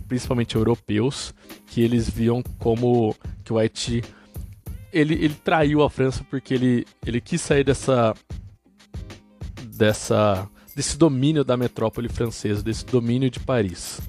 principalmente 0.09 0.57
europeus, 0.57 1.35
que 1.67 1.83
eles 1.83 2.09
viam 2.09 2.43
como 2.59 3.15
que 3.45 3.53
o 3.53 3.59
Haiti 3.59 4.03
ele, 4.93 5.15
ele 5.15 5.35
traiu 5.35 5.83
a 5.83 5.91
França 5.91 6.25
porque 6.29 6.55
ele, 6.55 6.87
ele 7.07 7.21
quis 7.21 7.41
sair 7.41 7.65
dessa 7.65 8.15
dessa 9.81 10.47
desse 10.77 10.97
domínio 10.97 11.43
da 11.43 11.57
metrópole 11.57 12.09
francesa, 12.09 12.63
desse 12.63 12.85
domínio 12.85 13.31
de 13.31 13.41
Paris, 13.41 14.01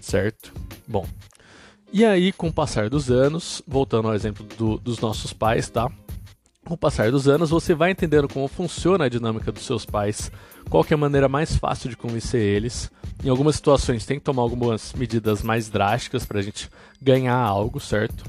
certo? 0.00 0.52
Bom, 0.86 1.06
e 1.92 2.04
aí 2.04 2.32
com 2.32 2.48
o 2.48 2.52
passar 2.52 2.88
dos 2.88 3.10
anos, 3.10 3.60
voltando 3.66 4.08
ao 4.08 4.14
exemplo 4.14 4.46
do, 4.56 4.78
dos 4.78 5.00
nossos 5.00 5.32
pais, 5.32 5.68
tá? 5.68 5.90
Com 6.64 6.74
o 6.74 6.78
passar 6.78 7.10
dos 7.10 7.28
anos, 7.28 7.50
você 7.50 7.74
vai 7.74 7.90
entendendo 7.90 8.28
como 8.28 8.46
funciona 8.46 9.06
a 9.06 9.08
dinâmica 9.08 9.50
dos 9.50 9.66
seus 9.66 9.84
pais, 9.84 10.30
qual 10.70 10.86
é 10.88 10.94
a 10.94 10.96
maneira 10.96 11.28
mais 11.28 11.56
fácil 11.56 11.90
de 11.90 11.96
convencer 11.96 12.40
eles. 12.40 12.90
Em 13.24 13.28
algumas 13.28 13.56
situações, 13.56 14.06
tem 14.06 14.18
que 14.18 14.24
tomar 14.24 14.42
algumas 14.42 14.92
medidas 14.92 15.42
mais 15.42 15.68
drásticas 15.68 16.24
para 16.24 16.38
a 16.38 16.42
gente 16.42 16.70
ganhar 17.02 17.36
algo, 17.36 17.80
certo? 17.80 18.24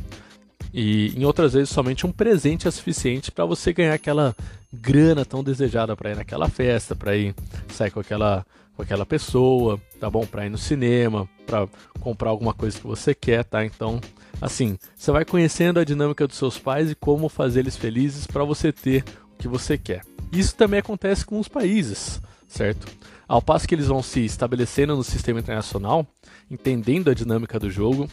E 0.73 1.13
em 1.15 1.25
outras 1.25 1.53
vezes, 1.53 1.69
somente 1.69 2.05
um 2.05 2.11
presente 2.11 2.67
é 2.67 2.71
suficiente 2.71 3.31
para 3.31 3.45
você 3.45 3.71
ganhar 3.71 3.93
aquela 3.93 4.35
grana 4.73 5.25
tão 5.25 5.43
desejada 5.43 5.95
para 5.95 6.11
ir 6.11 6.15
naquela 6.15 6.47
festa, 6.49 6.95
para 6.95 7.15
ir 7.15 7.35
sair 7.69 7.91
com 7.91 7.99
aquela, 7.99 8.45
com 8.75 8.81
aquela 8.81 9.05
pessoa, 9.05 9.79
tá 9.99 10.09
bom? 10.09 10.25
Para 10.25 10.45
ir 10.45 10.49
no 10.49 10.57
cinema, 10.57 11.27
para 11.45 11.67
comprar 11.99 12.29
alguma 12.29 12.53
coisa 12.53 12.79
que 12.79 12.87
você 12.87 13.13
quer, 13.13 13.43
tá? 13.43 13.65
Então 13.65 13.99
Assim, 14.41 14.75
você 14.95 15.11
vai 15.11 15.23
conhecendo 15.23 15.79
a 15.79 15.83
dinâmica 15.83 16.27
dos 16.27 16.35
seus 16.35 16.57
pais 16.57 16.89
e 16.89 16.95
como 16.95 17.29
fazer 17.29 17.59
eles 17.59 17.77
felizes 17.77 18.25
para 18.25 18.43
você 18.43 18.71
ter 18.71 19.05
o 19.33 19.37
que 19.37 19.47
você 19.47 19.77
quer. 19.77 20.01
Isso 20.31 20.55
também 20.55 20.79
acontece 20.79 21.23
com 21.23 21.39
os 21.39 21.47
países, 21.47 22.19
certo? 22.47 22.87
Ao 23.27 23.39
passo 23.39 23.67
que 23.67 23.75
eles 23.75 23.85
vão 23.85 24.01
se 24.01 24.25
estabelecendo 24.25 24.95
no 24.95 25.03
sistema 25.03 25.39
internacional, 25.39 26.07
entendendo 26.49 27.11
a 27.11 27.13
dinâmica 27.13 27.59
do 27.59 27.69
jogo 27.69 28.09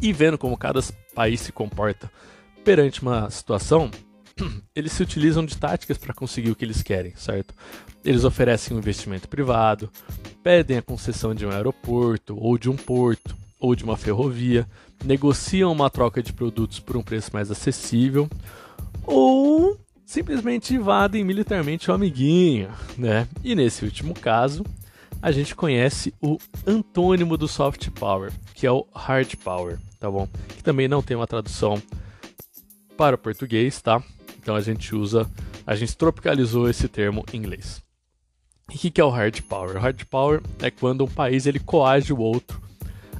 e 0.00 0.10
vendo 0.10 0.38
como 0.38 0.56
cada 0.56 0.80
país 1.14 1.40
se 1.40 1.52
comporta 1.52 2.10
perante 2.64 3.02
uma 3.02 3.28
situação, 3.28 3.90
eles 4.74 4.92
se 4.92 5.02
utilizam 5.02 5.44
de 5.44 5.56
táticas 5.56 5.98
para 5.98 6.14
conseguir 6.14 6.50
o 6.50 6.56
que 6.56 6.64
eles 6.64 6.82
querem, 6.82 7.14
certo? 7.16 7.54
Eles 8.04 8.24
oferecem 8.24 8.76
um 8.76 8.80
investimento 8.80 9.28
privado, 9.28 9.90
pedem 10.42 10.78
a 10.78 10.82
concessão 10.82 11.34
de 11.34 11.46
um 11.46 11.50
aeroporto, 11.50 12.36
ou 12.38 12.58
de 12.58 12.70
um 12.70 12.76
porto, 12.76 13.36
ou 13.58 13.74
de 13.74 13.84
uma 13.84 13.96
ferrovia, 13.96 14.68
negociam 15.04 15.72
uma 15.72 15.90
troca 15.90 16.22
de 16.22 16.32
produtos 16.32 16.78
por 16.78 16.96
um 16.96 17.02
preço 17.02 17.30
mais 17.32 17.50
acessível, 17.50 18.28
ou 19.04 19.78
simplesmente 20.04 20.74
invadem 20.74 21.24
militarmente 21.24 21.90
o 21.90 21.94
amiguinho, 21.94 22.70
né? 22.96 23.26
E 23.42 23.54
nesse 23.54 23.84
último 23.84 24.14
caso, 24.14 24.64
a 25.20 25.32
gente 25.32 25.56
conhece 25.56 26.14
o 26.20 26.38
antônimo 26.66 27.36
do 27.36 27.48
soft 27.48 27.90
power, 27.90 28.32
que 28.54 28.66
é 28.66 28.70
o 28.70 28.86
hard 28.94 29.34
power, 29.36 29.78
tá 29.98 30.10
bom? 30.10 30.28
Que 30.48 30.62
também 30.62 30.86
não 30.86 31.02
tem 31.02 31.16
uma 31.16 31.26
tradução 31.26 31.82
para 32.96 33.16
o 33.16 33.18
português, 33.18 33.80
tá? 33.82 34.02
Então 34.46 34.54
a 34.54 34.60
gente 34.60 34.94
usa, 34.94 35.28
a 35.66 35.74
gente 35.74 35.96
tropicalizou 35.96 36.70
esse 36.70 36.86
termo 36.86 37.24
em 37.32 37.36
inglês. 37.36 37.82
E 38.70 38.76
o 38.76 38.78
que, 38.78 38.92
que 38.92 39.00
é 39.00 39.04
o 39.04 39.10
hard 39.10 39.40
power? 39.40 39.76
O 39.76 39.80
hard 39.80 40.04
power 40.04 40.40
é 40.60 40.70
quando 40.70 41.02
um 41.02 41.08
país 41.08 41.46
ele 41.46 41.58
coage 41.58 42.12
o 42.12 42.20
outro 42.20 42.62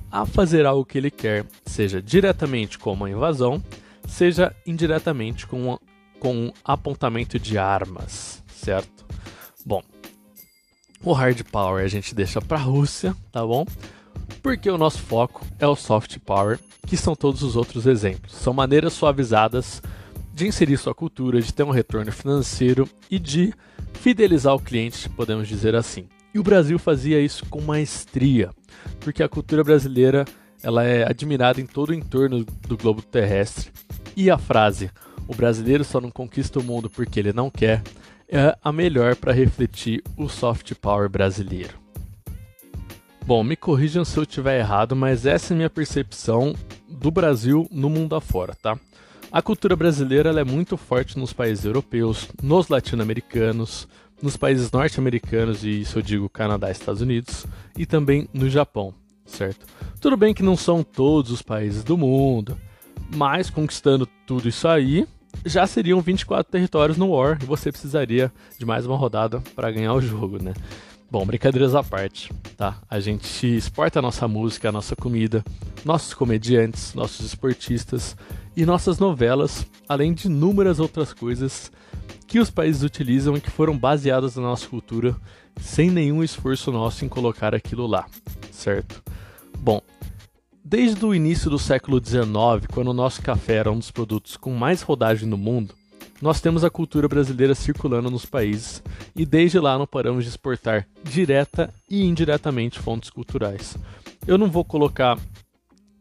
a 0.08 0.24
fazer 0.24 0.64
algo 0.64 0.84
que 0.84 0.96
ele 0.96 1.10
quer, 1.10 1.44
seja 1.64 2.00
diretamente 2.00 2.78
com 2.78 2.92
uma 2.92 3.10
invasão, 3.10 3.60
seja 4.06 4.54
indiretamente 4.64 5.48
com, 5.48 5.76
com 6.20 6.32
um 6.32 6.52
apontamento 6.64 7.40
de 7.40 7.58
armas, 7.58 8.40
certo? 8.46 9.04
Bom, 9.64 9.82
o 11.02 11.12
hard 11.12 11.42
power 11.50 11.84
a 11.84 11.88
gente 11.88 12.14
deixa 12.14 12.40
para 12.40 12.56
a 12.56 12.62
Rússia, 12.62 13.16
tá 13.32 13.44
bom? 13.44 13.66
Porque 14.40 14.70
o 14.70 14.78
nosso 14.78 15.00
foco 15.00 15.44
é 15.58 15.66
o 15.66 15.74
soft 15.74 16.20
power, 16.20 16.60
que 16.86 16.96
são 16.96 17.16
todos 17.16 17.42
os 17.42 17.56
outros 17.56 17.84
exemplos. 17.84 18.32
São 18.32 18.54
maneiras 18.54 18.92
suavizadas 18.92 19.82
de 20.36 20.46
inserir 20.46 20.76
sua 20.76 20.94
cultura, 20.94 21.40
de 21.40 21.50
ter 21.50 21.62
um 21.62 21.70
retorno 21.70 22.12
financeiro 22.12 22.86
e 23.10 23.18
de 23.18 23.54
fidelizar 23.94 24.54
o 24.54 24.60
cliente, 24.60 25.08
podemos 25.08 25.48
dizer 25.48 25.74
assim. 25.74 26.10
E 26.34 26.38
o 26.38 26.42
Brasil 26.42 26.78
fazia 26.78 27.18
isso 27.18 27.46
com 27.46 27.62
maestria, 27.62 28.50
porque 29.00 29.22
a 29.22 29.28
cultura 29.30 29.64
brasileira 29.64 30.26
ela 30.62 30.84
é 30.84 31.08
admirada 31.08 31.58
em 31.58 31.64
todo 31.64 31.88
o 31.88 31.94
entorno 31.94 32.44
do 32.68 32.76
globo 32.76 33.00
terrestre. 33.00 33.72
E 34.14 34.30
a 34.30 34.36
frase 34.36 34.90
"o 35.26 35.34
brasileiro 35.34 35.82
só 35.82 36.02
não 36.02 36.10
conquista 36.10 36.58
o 36.58 36.62
mundo 36.62 36.90
porque 36.90 37.18
ele 37.18 37.32
não 37.32 37.48
quer" 37.50 37.82
é 38.28 38.54
a 38.62 38.70
melhor 38.70 39.16
para 39.16 39.32
refletir 39.32 40.04
o 40.18 40.28
soft 40.28 40.74
power 40.74 41.08
brasileiro. 41.08 41.78
Bom, 43.24 43.42
me 43.42 43.56
corrijam 43.56 44.04
se 44.04 44.18
eu 44.18 44.24
estiver 44.24 44.58
errado, 44.58 44.94
mas 44.94 45.24
essa 45.24 45.52
é 45.52 45.54
a 45.54 45.56
minha 45.56 45.70
percepção 45.70 46.54
do 46.86 47.10
Brasil 47.10 47.66
no 47.70 47.88
mundo 47.88 48.14
afora, 48.14 48.54
tá? 48.54 48.78
A 49.30 49.42
cultura 49.42 49.74
brasileira 49.74 50.30
é 50.40 50.44
muito 50.44 50.76
forte 50.76 51.18
nos 51.18 51.32
países 51.32 51.64
europeus, 51.64 52.28
nos 52.42 52.68
latino-americanos, 52.68 53.88
nos 54.22 54.36
países 54.36 54.70
norte-americanos, 54.70 55.64
e 55.64 55.80
isso 55.80 55.98
eu 55.98 56.02
digo 56.02 56.28
Canadá 56.28 56.68
e 56.68 56.72
Estados 56.72 57.02
Unidos, 57.02 57.46
e 57.76 57.84
também 57.84 58.28
no 58.32 58.48
Japão, 58.48 58.94
certo? 59.26 59.66
Tudo 60.00 60.16
bem 60.16 60.32
que 60.32 60.42
não 60.42 60.56
são 60.56 60.82
todos 60.82 61.30
os 61.30 61.42
países 61.42 61.82
do 61.82 61.98
mundo, 61.98 62.56
mas 63.14 63.50
conquistando 63.50 64.06
tudo 64.26 64.48
isso 64.48 64.66
aí, 64.68 65.06
já 65.44 65.66
seriam 65.66 66.00
24 66.00 66.50
territórios 66.50 66.96
no 66.96 67.10
War 67.10 67.38
e 67.42 67.44
você 67.44 67.70
precisaria 67.70 68.32
de 68.58 68.64
mais 68.64 68.86
uma 68.86 68.96
rodada 68.96 69.42
para 69.54 69.70
ganhar 69.70 69.92
o 69.92 70.00
jogo, 70.00 70.42
né? 70.42 70.54
Bom, 71.08 71.24
brincadeiras 71.24 71.74
à 71.74 71.84
parte, 71.84 72.32
tá? 72.56 72.82
A 72.90 72.98
gente 72.98 73.46
exporta 73.46 74.00
a 74.00 74.02
nossa 74.02 74.26
música, 74.26 74.68
a 74.68 74.72
nossa 74.72 74.96
comida, 74.96 75.44
nossos 75.84 76.12
comediantes, 76.12 76.94
nossos 76.94 77.24
esportistas 77.24 78.16
e 78.56 78.66
nossas 78.66 78.98
novelas, 78.98 79.64
além 79.88 80.12
de 80.12 80.26
inúmeras 80.26 80.80
outras 80.80 81.12
coisas 81.12 81.70
que 82.26 82.40
os 82.40 82.50
países 82.50 82.82
utilizam 82.82 83.36
e 83.36 83.40
que 83.40 83.50
foram 83.50 83.78
baseadas 83.78 84.34
na 84.34 84.42
nossa 84.42 84.66
cultura, 84.66 85.16
sem 85.60 85.90
nenhum 85.90 86.24
esforço 86.24 86.72
nosso 86.72 87.04
em 87.04 87.08
colocar 87.08 87.54
aquilo 87.54 87.86
lá, 87.86 88.06
certo? 88.50 89.00
Bom, 89.60 89.80
desde 90.64 91.04
o 91.04 91.14
início 91.14 91.48
do 91.48 91.58
século 91.58 92.04
XIX, 92.04 92.66
quando 92.74 92.88
o 92.88 92.94
nosso 92.94 93.22
café 93.22 93.54
era 93.54 93.70
um 93.70 93.78
dos 93.78 93.92
produtos 93.92 94.36
com 94.36 94.52
mais 94.52 94.82
rodagem 94.82 95.28
no 95.28 95.38
mundo, 95.38 95.72
nós 96.20 96.40
temos 96.40 96.64
a 96.64 96.70
cultura 96.70 97.08
brasileira 97.08 97.54
circulando 97.54 98.10
nos 98.10 98.24
países 98.24 98.82
e 99.14 99.26
desde 99.26 99.58
lá 99.58 99.78
não 99.78 99.86
paramos 99.86 100.24
de 100.24 100.30
exportar 100.30 100.86
direta 101.02 101.72
e 101.88 102.04
indiretamente 102.04 102.78
fontes 102.78 103.10
culturais. 103.10 103.76
Eu 104.26 104.38
não 104.38 104.50
vou 104.50 104.64
colocar 104.64 105.18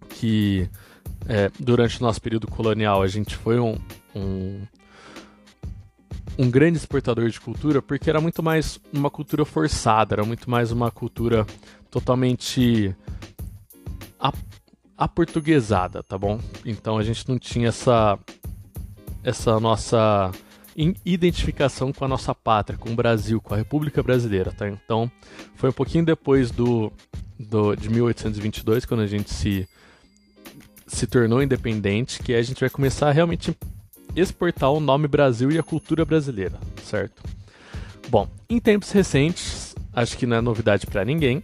que 0.09 0.69
é, 1.27 1.51
durante 1.59 1.99
o 1.99 2.03
nosso 2.03 2.21
período 2.21 2.47
colonial 2.47 3.01
a 3.01 3.07
gente 3.07 3.35
foi 3.35 3.59
um, 3.59 3.77
um, 4.15 4.61
um 6.37 6.49
grande 6.49 6.77
exportador 6.77 7.29
de 7.29 7.39
cultura 7.39 7.81
porque 7.81 8.09
era 8.09 8.21
muito 8.21 8.41
mais 8.41 8.79
uma 8.93 9.09
cultura 9.09 9.43
forçada, 9.43 10.15
era 10.15 10.23
muito 10.23 10.49
mais 10.49 10.71
uma 10.71 10.89
cultura 10.89 11.45
totalmente 11.91 12.95
aportuguesada, 14.97 16.01
tá 16.01 16.17
bom? 16.17 16.39
Então 16.65 16.97
a 16.97 17.03
gente 17.03 17.27
não 17.27 17.37
tinha 17.37 17.67
essa 17.67 18.17
essa 19.25 19.59
nossa 19.59 20.31
identificação 21.03 21.91
com 21.91 22.05
a 22.05 22.07
nossa 22.07 22.35
pátria, 22.35 22.77
com 22.77 22.91
o 22.91 22.95
Brasil, 22.95 23.41
com 23.41 23.55
a 23.55 23.57
República 23.57 24.03
Brasileira, 24.03 24.51
tá? 24.51 24.69
Então, 24.69 25.11
foi 25.55 25.69
um 25.69 25.73
pouquinho 25.73 26.05
depois 26.05 26.51
do, 26.51 26.93
do 27.39 27.75
de 27.75 27.89
1822, 27.89 28.85
quando 28.85 29.01
a 29.01 29.07
gente 29.07 29.33
se 29.33 29.67
se 30.87 31.07
tornou 31.07 31.41
independente, 31.41 32.21
que 32.21 32.35
a 32.35 32.43
gente 32.43 32.59
vai 32.59 32.69
começar 32.69 33.09
a 33.09 33.11
realmente 33.11 33.57
exportar 34.15 34.71
o 34.71 34.79
nome 34.79 35.07
Brasil 35.07 35.51
e 35.51 35.57
a 35.57 35.63
cultura 35.63 36.05
brasileira, 36.05 36.59
certo? 36.83 37.23
Bom, 38.07 38.29
em 38.47 38.59
tempos 38.59 38.91
recentes, 38.91 39.75
acho 39.91 40.15
que 40.15 40.27
não 40.27 40.37
é 40.37 40.41
novidade 40.41 40.85
para 40.85 41.03
ninguém, 41.03 41.43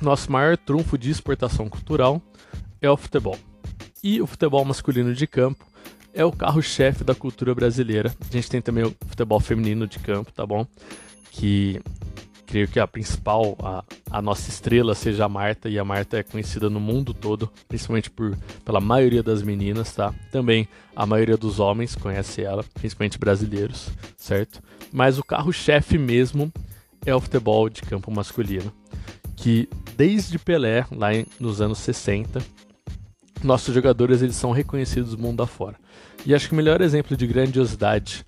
nosso 0.00 0.32
maior 0.32 0.56
trunfo 0.56 0.96
de 0.96 1.10
exportação 1.10 1.68
cultural 1.68 2.22
é 2.80 2.90
o 2.90 2.96
futebol. 2.96 3.38
E 4.02 4.22
o 4.22 4.26
futebol 4.26 4.64
masculino 4.64 5.14
de 5.14 5.26
campo 5.26 5.66
é 6.16 6.24
o 6.24 6.32
carro-chefe 6.32 7.04
da 7.04 7.14
cultura 7.14 7.54
brasileira. 7.54 8.12
A 8.18 8.32
gente 8.32 8.48
tem 8.48 8.62
também 8.62 8.84
o 8.84 8.96
futebol 9.06 9.38
feminino 9.38 9.86
de 9.86 9.98
campo, 9.98 10.32
tá 10.32 10.46
bom? 10.46 10.66
Que 11.30 11.78
creio 12.46 12.66
que 12.66 12.80
a 12.80 12.86
principal, 12.86 13.54
a, 13.62 13.84
a, 14.10 14.22
nossa 14.22 14.48
estrela 14.48 14.94
seja 14.94 15.26
a 15.26 15.28
Marta, 15.28 15.68
e 15.68 15.78
a 15.78 15.84
Marta 15.84 16.16
é 16.16 16.22
conhecida 16.22 16.70
no 16.70 16.80
mundo 16.80 17.12
todo, 17.12 17.52
principalmente 17.68 18.08
por, 18.08 18.34
pela 18.64 18.80
maioria 18.80 19.22
das 19.22 19.42
meninas, 19.42 19.92
tá? 19.94 20.14
Também 20.32 20.66
a 20.94 21.04
maioria 21.04 21.36
dos 21.36 21.60
homens 21.60 21.94
conhece 21.94 22.42
ela, 22.42 22.64
principalmente 22.72 23.18
brasileiros, 23.18 23.90
certo? 24.16 24.62
Mas 24.90 25.18
o 25.18 25.24
carro-chefe 25.24 25.98
mesmo 25.98 26.50
é 27.04 27.14
o 27.14 27.20
futebol 27.20 27.68
de 27.68 27.82
campo 27.82 28.10
masculino, 28.10 28.72
que 29.34 29.68
desde 29.96 30.38
Pelé, 30.38 30.86
lá 30.90 31.08
nos 31.38 31.60
anos 31.60 31.78
60, 31.80 32.40
nossos 33.44 33.74
jogadores 33.74 34.22
eles 34.22 34.36
são 34.36 34.50
reconhecidos 34.50 35.14
mundo 35.14 35.42
afora. 35.42 35.76
E 36.26 36.34
acho 36.34 36.48
que 36.48 36.52
o 36.54 36.56
melhor 36.56 36.80
exemplo 36.80 37.16
de 37.16 37.24
grandiosidade 37.24 38.26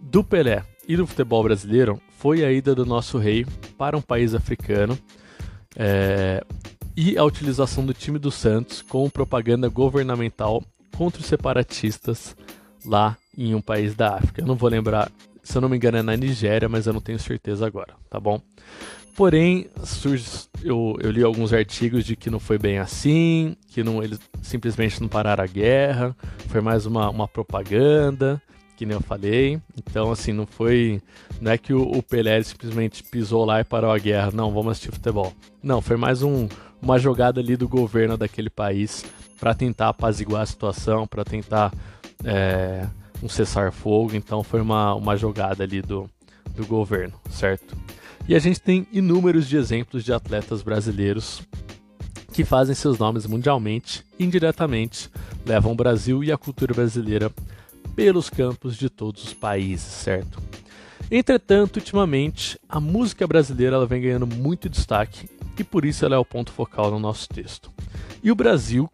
do 0.00 0.24
Pelé 0.24 0.64
e 0.88 0.96
do 0.96 1.06
futebol 1.06 1.44
brasileiro 1.44 2.02
foi 2.18 2.44
a 2.44 2.50
ida 2.50 2.74
do 2.74 2.84
nosso 2.84 3.16
rei 3.16 3.46
para 3.78 3.96
um 3.96 4.02
país 4.02 4.34
africano 4.34 4.98
é, 5.76 6.44
e 6.96 7.16
a 7.16 7.22
utilização 7.22 7.86
do 7.86 7.94
time 7.94 8.18
do 8.18 8.32
Santos 8.32 8.82
com 8.82 9.08
propaganda 9.08 9.68
governamental 9.68 10.64
contra 10.96 11.20
os 11.20 11.28
separatistas 11.28 12.36
lá 12.84 13.16
em 13.36 13.54
um 13.54 13.60
país 13.60 13.94
da 13.94 14.16
África. 14.16 14.40
Eu 14.40 14.46
não 14.46 14.56
vou 14.56 14.68
lembrar, 14.68 15.08
se 15.44 15.56
eu 15.56 15.62
não 15.62 15.68
me 15.68 15.76
engano, 15.76 15.98
é 15.98 16.02
na 16.02 16.16
Nigéria, 16.16 16.68
mas 16.68 16.88
eu 16.88 16.92
não 16.92 17.00
tenho 17.00 17.20
certeza 17.20 17.64
agora, 17.64 17.94
tá 18.10 18.18
bom? 18.18 18.42
Porém, 19.18 19.66
surge, 19.82 20.48
eu, 20.62 20.96
eu, 21.00 21.10
li 21.10 21.24
alguns 21.24 21.52
artigos 21.52 22.04
de 22.04 22.14
que 22.14 22.30
não 22.30 22.38
foi 22.38 22.56
bem 22.56 22.78
assim, 22.78 23.56
que 23.66 23.82
não, 23.82 24.00
eles 24.00 24.20
simplesmente 24.40 25.00
não 25.00 25.08
pararam 25.08 25.42
a 25.42 25.46
guerra, 25.48 26.16
foi 26.46 26.60
mais 26.60 26.86
uma, 26.86 27.10
uma 27.10 27.26
propaganda, 27.26 28.40
que 28.76 28.86
nem 28.86 28.94
eu 28.94 29.00
falei. 29.00 29.60
Então, 29.76 30.12
assim, 30.12 30.32
não 30.32 30.46
foi. 30.46 31.02
Não 31.40 31.50
é 31.50 31.58
que 31.58 31.74
o, 31.74 31.82
o 31.82 32.00
Pelé 32.00 32.40
simplesmente 32.44 33.02
pisou 33.02 33.44
lá 33.44 33.58
e 33.60 33.64
parou 33.64 33.90
a 33.90 33.98
guerra. 33.98 34.30
Não, 34.32 34.52
vamos 34.52 34.70
assistir 34.70 34.92
futebol. 34.92 35.32
Não, 35.60 35.82
foi 35.82 35.96
mais 35.96 36.22
um, 36.22 36.46
uma 36.80 36.96
jogada 36.96 37.40
ali 37.40 37.56
do 37.56 37.68
governo 37.68 38.16
daquele 38.16 38.48
país 38.48 39.04
para 39.40 39.52
tentar 39.52 39.88
apaziguar 39.88 40.42
a 40.42 40.46
situação, 40.46 41.08
para 41.08 41.24
tentar 41.24 41.72
é, 42.22 42.86
um 43.20 43.28
cessar-fogo. 43.28 44.14
Então, 44.14 44.44
foi 44.44 44.60
uma, 44.60 44.94
uma 44.94 45.16
jogada 45.16 45.64
ali 45.64 45.82
do, 45.82 46.08
do 46.54 46.64
governo, 46.64 47.14
certo? 47.28 47.76
E 48.28 48.34
a 48.34 48.38
gente 48.38 48.60
tem 48.60 48.86
inúmeros 48.92 49.48
de 49.48 49.56
exemplos 49.56 50.04
de 50.04 50.12
atletas 50.12 50.60
brasileiros 50.60 51.40
que 52.30 52.44
fazem 52.44 52.74
seus 52.74 52.98
nomes 52.98 53.24
mundialmente, 53.24 54.04
indiretamente, 54.20 55.08
levam 55.46 55.72
o 55.72 55.74
Brasil 55.74 56.22
e 56.22 56.30
a 56.30 56.36
cultura 56.36 56.74
brasileira 56.74 57.32
pelos 57.96 58.28
campos 58.28 58.76
de 58.76 58.90
todos 58.90 59.24
os 59.24 59.32
países, 59.32 59.86
certo? 59.86 60.42
Entretanto, 61.10 61.76
ultimamente, 61.76 62.60
a 62.68 62.78
música 62.78 63.26
brasileira 63.26 63.76
ela 63.76 63.86
vem 63.86 64.02
ganhando 64.02 64.26
muito 64.26 64.68
destaque 64.68 65.26
e 65.58 65.64
por 65.64 65.86
isso 65.86 66.04
ela 66.04 66.16
é 66.16 66.18
o 66.18 66.24
ponto 66.24 66.52
focal 66.52 66.90
no 66.90 66.98
nosso 66.98 67.26
texto. 67.30 67.72
E 68.22 68.30
o 68.30 68.34
Brasil, 68.34 68.90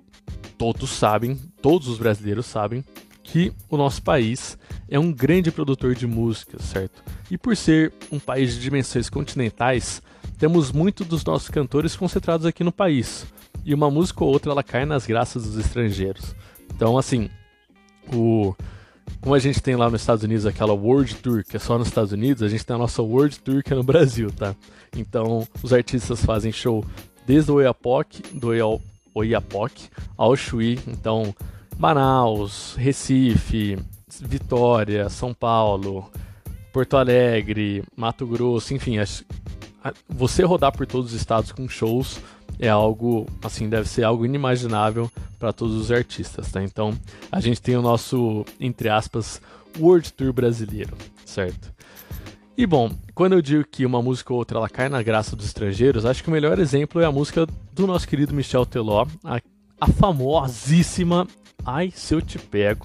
todos 0.57 0.91
sabem, 0.91 1.35
todos 1.61 1.89
os 1.89 1.99
brasileiros 1.99 2.47
sabem, 2.47 2.85
que 3.25 3.53
o 3.69 3.77
nosso 3.77 4.01
país 4.01 4.57
é 4.89 4.97
um 4.97 5.13
grande 5.13 5.51
produtor 5.51 5.97
de 5.97 6.07
música, 6.07 6.63
certo? 6.63 7.03
E 7.35 7.37
por 7.37 7.57
ser 7.57 7.93
um 8.13 8.21
país 8.21 8.55
de 8.55 8.61
dimensões 8.61 9.11
continentais, 9.11 10.01
temos 10.39 10.71
muito 10.71 11.05
dos 11.05 11.25
nossos 11.25 11.49
cantores 11.49 11.97
concentrados 11.97 12.47
aqui 12.47 12.63
no 12.63 12.71
país. 12.71 13.27
E 13.65 13.75
uma 13.75 13.91
música 13.91 14.23
ou 14.23 14.31
outra 14.31 14.53
ela 14.53 14.63
cai 14.63 14.85
nas 14.85 15.05
graças 15.05 15.43
dos 15.43 15.57
estrangeiros. 15.57 16.33
Então, 16.73 16.97
assim, 16.97 17.29
o 18.13 18.55
como 19.21 19.35
a 19.35 19.41
gente 19.41 19.61
tem 19.61 19.75
lá 19.75 19.91
nos 19.91 20.03
Estados 20.03 20.23
Unidos 20.23 20.47
aquela 20.47 20.75
World 20.75 21.17
Tour, 21.17 21.43
que 21.43 21.57
é 21.57 21.59
só 21.59 21.77
nos 21.77 21.89
Estados 21.89 22.13
Unidos, 22.13 22.41
a 22.41 22.49
gente 22.49 22.65
tem 22.65 22.77
a 22.77 22.79
nossa 22.79 23.03
World 23.03 23.41
Tour 23.41 23.65
que 23.65 23.73
é 23.73 23.77
no 23.77 23.83
Brasil, 23.85 24.31
tá? 24.31 24.55
Então, 24.97 25.45
os 25.61 25.73
artistas 25.73 26.25
fazem 26.25 26.53
show 26.53 26.85
desde 27.27 27.51
o 27.51 27.55
Oiapoque, 27.55 28.23
do 28.33 28.51
Oiapoque 29.13 29.89
ao 30.17 30.37
Chuí, 30.37 30.79
então 30.87 31.35
Manaus, 31.77 32.77
Recife, 32.79 33.77
Vitória, 34.21 35.09
São 35.09 35.35
Paulo, 35.35 36.09
Porto 36.75 36.97
Alegre, 36.97 37.85
Mato 37.97 38.27
Grosso, 38.27 38.75
enfim, 38.75 38.97
você 40.09 40.43
rodar 40.43 40.77
por 40.77 40.85
todos 40.89 41.13
os 41.13 41.17
estados 41.17 41.53
com 41.53 41.69
shows 41.69 42.21
é 42.59 42.69
algo, 42.69 43.27
assim, 43.45 43.69
deve 43.69 43.89
ser 43.89 44.03
algo 44.03 44.27
inimaginável 44.27 45.09
para 45.39 45.53
todos 45.53 45.77
os 45.77 45.93
artistas, 45.93 46.51
tá? 46.51 46.65
Então, 46.65 46.93
a 47.31 47.39
gente 47.39 47.63
tem 47.63 47.77
o 47.77 47.83
nosso, 47.83 48.45
entre 48.59 48.89
aspas, 48.89 49.41
World 49.79 50.13
Tour 50.15 50.33
brasileiro, 50.33 50.97
certo? 51.25 51.73
E 52.59 52.67
bom, 52.67 52.91
quando 53.15 53.35
eu 53.35 53.43
digo 53.43 53.65
que 53.71 53.87
uma 53.87 54.03
música 54.03 54.33
ou 54.33 54.41
outra 54.41 54.59
ela 54.59 54.69
cai 54.69 54.89
na 54.89 55.01
graça 55.01 55.37
dos 55.37 55.47
estrangeiros, 55.47 56.05
acho 56.05 56.25
que 56.25 56.29
o 56.29 56.33
melhor 56.33 56.59
exemplo 56.59 57.01
é 57.01 57.05
a 57.05 57.13
música 57.13 57.47
do 57.73 57.87
nosso 57.87 58.09
querido 58.09 58.35
Michel 58.35 58.67
Teló, 58.67 59.07
a, 59.23 59.41
a 59.81 59.87
famosíssima 59.87 61.25
Ai 61.65 61.93
Se 61.95 62.15
Eu 62.15 62.21
Te 62.21 62.37
Pego, 62.37 62.85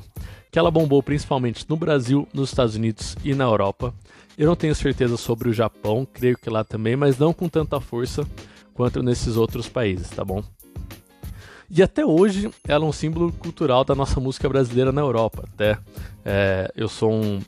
que 0.51 0.58
ela 0.58 0.72
bombou 0.72 1.01
principalmente 1.03 1.65
no 1.70 1.75
Brasil, 1.75 2.27
nos 2.34 2.50
Estados 2.50 2.75
Unidos 2.75 3.15
e 3.24 3.34
na 3.34 3.44
Europa. 3.44 3.94
Eu 4.38 4.48
não 4.48 4.56
tenho 4.56 4.74
certeza 4.74 5.18
sobre 5.18 5.50
o 5.50 5.53
Japão, 5.53 6.08
creio 6.12 6.38
que 6.38 6.50
lá 6.50 6.63
também, 6.63 6.96
mas 6.96 7.18
não 7.18 7.34
com 7.34 7.50
tanta 7.50 7.79
força 7.79 8.25
quanto 8.74 9.03
nesses 9.03 9.36
outros 9.36 9.68
países, 9.68 10.10
tá 10.10 10.24
bom? 10.24 10.44
E 11.70 11.84
até 11.84 12.03
hoje 12.03 12.50
ela 12.68 12.86
é 12.86 12.88
um 12.88 12.91
símbolo 12.91 13.32
cultural 13.32 13.84
da 13.84 13.94
nossa 13.94 14.20
música 14.20 14.50
brasileira 14.50 14.91
na 14.91 15.01
Europa. 15.01 15.44
Até 15.53 15.77
é, 16.25 16.72
eu 16.75 16.89
sou 16.89 17.12
um, 17.12 17.39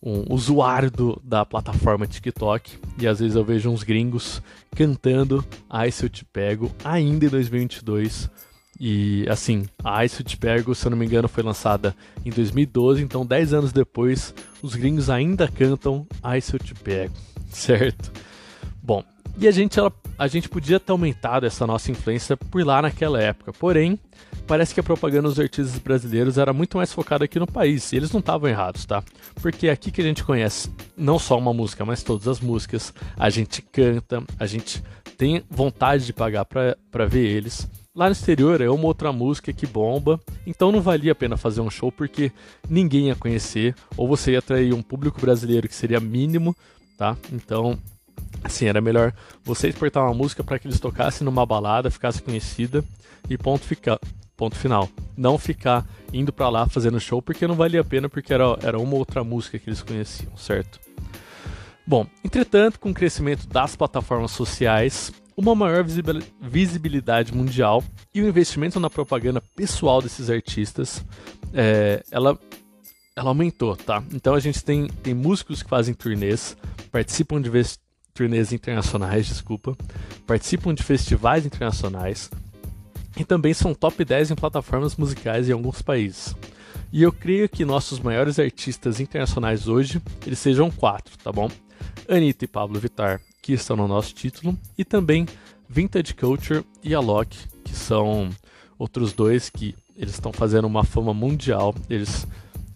um 0.00 0.32
usuário 0.32 0.90
do, 0.90 1.20
da 1.24 1.44
plataforma 1.44 2.06
TikTok 2.06 2.78
e 3.00 3.08
às 3.08 3.18
vezes 3.18 3.34
eu 3.34 3.44
vejo 3.44 3.68
uns 3.70 3.82
gringos 3.82 4.40
cantando 4.74 5.44
Ai 5.68 5.90
Se 5.90 6.04
Eu 6.04 6.08
Te 6.08 6.24
Pego 6.24 6.70
ainda 6.84 7.26
em 7.26 7.28
2022 7.28 8.30
e 8.78 9.26
assim, 9.28 9.66
a 9.82 10.04
Ice 10.04 10.22
Pego, 10.36 10.74
se 10.74 10.86
eu 10.86 10.90
não 10.90 10.98
me 10.98 11.06
engano, 11.06 11.28
foi 11.28 11.42
lançada 11.42 11.96
em 12.24 12.30
2012, 12.30 13.02
então 13.02 13.24
10 13.24 13.54
anos 13.54 13.72
depois, 13.72 14.34
os 14.62 14.74
gringos 14.74 15.08
ainda 15.08 15.48
cantam 15.48 16.06
Ice 16.36 16.58
Pego, 16.82 17.14
certo? 17.48 18.12
Bom, 18.82 19.02
e 19.38 19.48
a 19.48 19.50
gente, 19.50 19.78
ela, 19.78 19.92
a 20.18 20.26
gente 20.28 20.48
podia 20.48 20.80
ter 20.80 20.92
aumentado 20.92 21.46
essa 21.46 21.66
nossa 21.66 21.90
influência 21.90 22.36
por 22.36 22.64
lá 22.64 22.82
naquela 22.82 23.20
época, 23.20 23.52
porém, 23.52 23.98
parece 24.46 24.72
que 24.72 24.80
a 24.80 24.82
propaganda 24.82 25.28
dos 25.28 25.40
artistas 25.40 25.78
brasileiros 25.78 26.38
era 26.38 26.52
muito 26.52 26.76
mais 26.76 26.92
focada 26.92 27.24
aqui 27.24 27.38
no 27.38 27.46
país, 27.46 27.92
e 27.92 27.96
eles 27.96 28.12
não 28.12 28.20
estavam 28.20 28.48
errados, 28.48 28.84
tá? 28.84 29.02
Porque 29.36 29.68
é 29.68 29.70
aqui 29.70 29.90
que 29.90 30.00
a 30.00 30.04
gente 30.04 30.22
conhece 30.22 30.70
não 30.96 31.18
só 31.18 31.38
uma 31.38 31.52
música, 31.52 31.84
mas 31.84 32.02
todas 32.02 32.28
as 32.28 32.40
músicas, 32.40 32.94
a 33.16 33.28
gente 33.30 33.60
canta, 33.60 34.22
a 34.38 34.46
gente 34.46 34.82
tem 35.16 35.42
vontade 35.50 36.06
de 36.06 36.12
pagar 36.12 36.44
para 36.44 37.06
ver 37.06 37.26
eles. 37.26 37.68
Lá 37.96 38.04
no 38.04 38.12
exterior 38.12 38.60
é 38.60 38.68
uma 38.68 38.84
outra 38.84 39.10
música 39.10 39.54
que 39.54 39.66
bomba, 39.66 40.20
então 40.46 40.70
não 40.70 40.82
valia 40.82 41.12
a 41.12 41.14
pena 41.14 41.34
fazer 41.38 41.62
um 41.62 41.70
show 41.70 41.90
porque 41.90 42.30
ninguém 42.68 43.06
ia 43.06 43.14
conhecer, 43.16 43.74
ou 43.96 44.06
você 44.06 44.32
ia 44.32 44.40
atrair 44.40 44.74
um 44.74 44.82
público 44.82 45.18
brasileiro 45.18 45.66
que 45.66 45.74
seria 45.74 45.98
mínimo, 45.98 46.54
tá? 46.98 47.16
Então, 47.32 47.78
assim, 48.44 48.66
era 48.66 48.82
melhor 48.82 49.14
você 49.42 49.68
exportar 49.68 50.04
uma 50.04 50.12
música 50.12 50.44
para 50.44 50.58
que 50.58 50.68
eles 50.68 50.78
tocassem 50.78 51.24
numa 51.24 51.46
balada, 51.46 51.90
ficasse 51.90 52.20
conhecida 52.20 52.84
e 53.30 53.38
ponto, 53.38 53.64
fica, 53.64 53.98
ponto 54.36 54.56
final. 54.56 54.90
Não 55.16 55.38
ficar 55.38 55.86
indo 56.12 56.34
para 56.34 56.50
lá 56.50 56.68
fazendo 56.68 57.00
show 57.00 57.22
porque 57.22 57.46
não 57.48 57.54
valia 57.54 57.80
a 57.80 57.84
pena, 57.84 58.10
porque 58.10 58.34
era, 58.34 58.58
era 58.62 58.78
uma 58.78 58.96
outra 58.96 59.24
música 59.24 59.58
que 59.58 59.70
eles 59.70 59.80
conheciam, 59.80 60.36
certo? 60.36 60.78
Bom, 61.86 62.06
entretanto, 62.22 62.78
com 62.78 62.90
o 62.90 62.94
crescimento 62.94 63.46
das 63.46 63.74
plataformas 63.74 64.32
sociais, 64.32 65.10
uma 65.36 65.54
maior 65.54 65.84
visibilidade 66.40 67.34
mundial 67.34 67.84
e 68.14 68.22
o 68.22 68.28
investimento 68.28 68.80
na 68.80 68.88
propaganda 68.88 69.42
pessoal 69.54 70.00
desses 70.00 70.30
artistas, 70.30 71.04
é, 71.52 72.02
ela, 72.10 72.38
ela 73.14 73.28
aumentou, 73.28 73.76
tá? 73.76 74.02
Então 74.12 74.34
a 74.34 74.40
gente 74.40 74.64
tem, 74.64 74.86
tem 75.02 75.12
músicos 75.12 75.62
que 75.62 75.68
fazem 75.68 75.92
turnês, 75.92 76.56
participam 76.90 77.40
de 77.40 77.50
turnês 78.14 78.50
internacionais, 78.52 79.26
desculpa, 79.26 79.76
participam 80.26 80.72
de 80.72 80.82
festivais 80.82 81.44
internacionais 81.44 82.30
e 83.16 83.24
também 83.24 83.52
são 83.52 83.74
top 83.74 84.02
10 84.04 84.30
em 84.30 84.34
plataformas 84.34 84.96
musicais 84.96 85.48
em 85.48 85.52
alguns 85.52 85.82
países. 85.82 86.34
E 86.90 87.02
eu 87.02 87.12
creio 87.12 87.48
que 87.48 87.64
nossos 87.64 88.00
maiores 88.00 88.38
artistas 88.38 89.00
internacionais 89.00 89.68
hoje, 89.68 90.00
eles 90.26 90.38
sejam 90.38 90.70
quatro, 90.70 91.16
tá 91.18 91.30
bom? 91.30 91.50
Anitta 92.08 92.44
e 92.44 92.48
Pablo 92.48 92.78
Vittar, 92.78 93.20
que 93.46 93.52
estão 93.52 93.76
no 93.76 93.86
nosso 93.86 94.12
título, 94.12 94.58
e 94.76 94.84
também 94.84 95.24
Vintage 95.68 96.12
Culture 96.14 96.64
e 96.82 96.92
Alok, 96.96 97.38
que 97.62 97.72
são 97.72 98.28
outros 98.76 99.12
dois 99.12 99.48
que 99.48 99.72
eles 99.96 100.14
estão 100.14 100.32
fazendo 100.32 100.64
uma 100.64 100.82
fama 100.82 101.14
mundial. 101.14 101.72
Eles, 101.88 102.26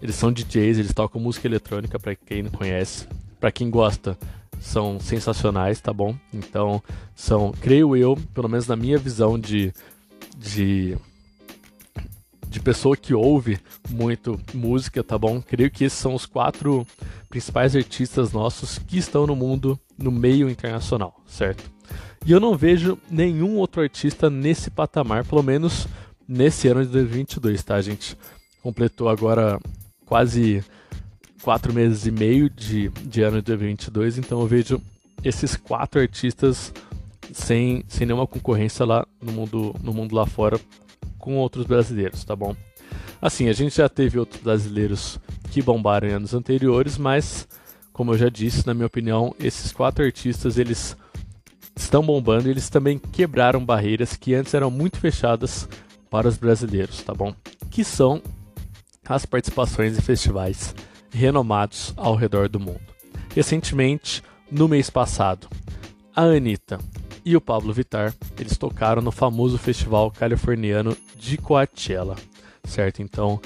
eles 0.01 0.15
são 0.15 0.33
DJs, 0.33 0.79
eles 0.79 0.95
tocam 0.95 1.21
música 1.21 1.49
eletrônica, 1.49 1.99
para 1.99 2.15
quem 2.15 2.45
não 2.45 2.53
conhece. 2.53 3.09
Para 3.41 3.51
quem 3.51 3.69
gosta, 3.69 4.17
são 4.61 5.01
sensacionais, 5.01 5.81
tá 5.81 5.93
bom? 5.93 6.15
Então, 6.33 6.81
são, 7.17 7.51
creio 7.61 7.97
eu, 7.97 8.17
pelo 8.33 8.49
menos 8.49 8.69
na 8.69 8.77
minha 8.77 8.97
visão 8.97 9.37
de, 9.37 9.73
de 10.39 10.97
de 12.51 12.59
pessoa 12.59 12.97
que 12.97 13.15
ouve 13.15 13.61
muito 13.89 14.39
música, 14.53 15.05
tá 15.05 15.17
bom? 15.17 15.41
Creio 15.41 15.71
que 15.71 15.85
esses 15.85 15.99
são 15.99 16.15
os 16.15 16.27
quatro 16.27 16.85
principais 17.29 17.77
artistas 17.77 18.33
nossos 18.33 18.77
que 18.77 18.99
estão 18.99 19.25
no 19.25 19.37
mundo, 19.37 19.79
no 20.01 20.11
meio 20.11 20.49
internacional, 20.49 21.21
certo? 21.27 21.71
E 22.25 22.33
eu 22.33 22.41
não 22.41 22.57
vejo 22.57 22.99
nenhum 23.11 23.57
outro 23.57 23.83
artista 23.83 24.29
nesse 24.29 24.71
patamar, 24.71 25.25
pelo 25.25 25.43
menos 25.43 25.87
nesse 26.29 26.69
ano 26.69 26.85
de 26.85 26.93
2022, 26.93 27.63
tá? 27.63 27.81
Gente 27.81 28.17
completou 28.63 29.09
agora 29.09 29.59
quase 30.05 30.63
quatro 31.43 31.73
meses 31.73 32.07
e 32.07 32.11
meio 32.11 32.51
de, 32.51 32.89
de 32.89 33.23
ano 33.23 33.37
de 33.37 33.47
2022, 33.47 34.19
então 34.19 34.41
eu 34.41 34.47
vejo 34.47 34.81
esses 35.25 35.57
quatro 35.57 36.01
artistas 36.01 36.73
sem, 37.33 37.85
sem 37.89 38.07
nenhuma 38.07 38.27
concorrência 38.27 38.85
lá 38.85 39.07
no 39.21 39.33
mundo, 39.33 39.75
no 39.83 39.93
mundo 39.93 40.15
lá 40.15 40.27
fora 40.27 40.61
com 41.19 41.37
outros 41.37 41.67
brasileiros, 41.67 42.25
tá 42.25 42.35
bom? 42.35 42.55
Assim, 43.21 43.49
a 43.49 43.53
gente 43.53 43.77
já 43.77 43.89
teve 43.89 44.19
outros 44.19 44.43
brasileiros 44.43 45.19
que 45.51 45.61
bombaram 45.63 46.09
em 46.09 46.13
anos 46.13 46.33
anteriores, 46.35 46.97
mas 46.97 47.47
como 48.01 48.15
eu 48.15 48.19
já 48.19 48.31
disse, 48.31 48.67
na 48.67 48.73
minha 48.73 48.87
opinião, 48.87 49.37
esses 49.39 49.73
quatro 49.73 50.03
artistas 50.03 50.57
eles 50.57 50.97
estão 51.77 52.03
bombando 52.03 52.49
e 52.49 52.51
eles 52.51 52.71
também 52.71 52.99
quebraram 52.99 53.63
barreiras 53.63 54.17
que 54.17 54.33
antes 54.33 54.55
eram 54.55 54.71
muito 54.71 54.99
fechadas 54.99 55.69
para 56.09 56.27
os 56.27 56.39
brasileiros, 56.39 57.03
tá 57.03 57.13
bom? 57.13 57.35
Que 57.71 57.85
são 57.85 58.23
as 59.07 59.27
participações 59.27 59.99
em 59.99 60.01
festivais 60.01 60.75
renomados 61.11 61.93
ao 61.95 62.15
redor 62.15 62.49
do 62.49 62.59
mundo. 62.59 62.81
Recentemente, 63.35 64.23
no 64.51 64.67
mês 64.67 64.89
passado, 64.89 65.47
a 66.17 66.23
Anitta 66.23 66.79
e 67.23 67.37
o 67.37 67.41
Pablo 67.41 67.71
Vittar, 67.71 68.15
eles 68.39 68.57
tocaram 68.57 69.03
no 69.03 69.13
famoso 69.13 69.59
festival 69.59 70.11
californiano 70.11 70.97
de 71.19 71.37
Coachella, 71.37 72.17
certo? 72.65 73.03
Então, 73.03 73.39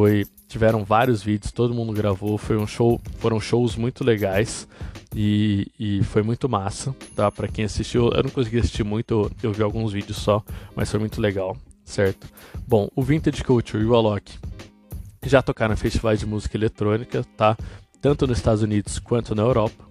foi 0.00 0.26
tiveram 0.48 0.82
vários 0.82 1.22
vídeos, 1.22 1.52
todo 1.52 1.74
mundo 1.74 1.92
gravou, 1.92 2.38
foi 2.38 2.56
um 2.56 2.66
show, 2.66 2.98
foram 3.18 3.38
shows 3.38 3.76
muito 3.76 4.02
legais 4.02 4.66
e, 5.14 5.70
e 5.78 6.02
foi 6.04 6.22
muito 6.22 6.48
massa, 6.48 6.96
tá? 7.14 7.30
Para 7.30 7.46
quem 7.46 7.66
assistiu, 7.66 8.08
eu 8.08 8.22
não 8.22 8.30
consegui 8.30 8.58
assistir 8.58 8.82
muito, 8.82 9.30
eu 9.42 9.52
vi 9.52 9.62
alguns 9.62 9.92
vídeos 9.92 10.16
só, 10.16 10.42
mas 10.74 10.90
foi 10.90 10.98
muito 10.98 11.20
legal, 11.20 11.54
certo? 11.84 12.26
Bom, 12.66 12.88
o 12.96 13.02
Vintage 13.02 13.44
Culture 13.44 13.82
e 13.82 13.86
o 13.86 13.94
Alok 13.94 14.38
já 15.26 15.42
tocaram 15.42 15.76
festivais 15.76 16.18
de 16.18 16.26
música 16.26 16.56
eletrônica, 16.56 17.22
tá? 17.36 17.54
Tanto 18.00 18.26
nos 18.26 18.38
Estados 18.38 18.62
Unidos 18.62 18.98
quanto 18.98 19.34
na 19.34 19.42
Europa. 19.42 19.84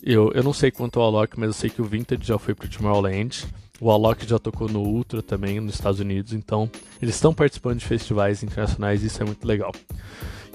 Eu, 0.00 0.30
eu 0.32 0.44
não 0.44 0.52
sei 0.52 0.70
quanto 0.70 1.00
ao 1.00 1.06
Alok, 1.06 1.38
mas 1.38 1.48
eu 1.48 1.54
sei 1.54 1.70
que 1.70 1.82
o 1.82 1.84
Vintage 1.84 2.22
já 2.22 2.38
foi 2.38 2.54
pro 2.54 2.68
Tomorrowland. 2.68 3.46
O 3.80 3.90
Alok 3.90 4.28
já 4.28 4.38
tocou 4.38 4.68
no 4.68 4.82
Ultra 4.82 5.22
também 5.22 5.58
nos 5.58 5.74
Estados 5.74 6.00
Unidos, 6.00 6.34
então 6.34 6.70
eles 7.00 7.14
estão 7.14 7.32
participando 7.32 7.78
de 7.78 7.86
festivais 7.86 8.42
internacionais 8.42 9.02
e 9.02 9.06
isso 9.06 9.22
é 9.22 9.24
muito 9.24 9.46
legal. 9.46 9.72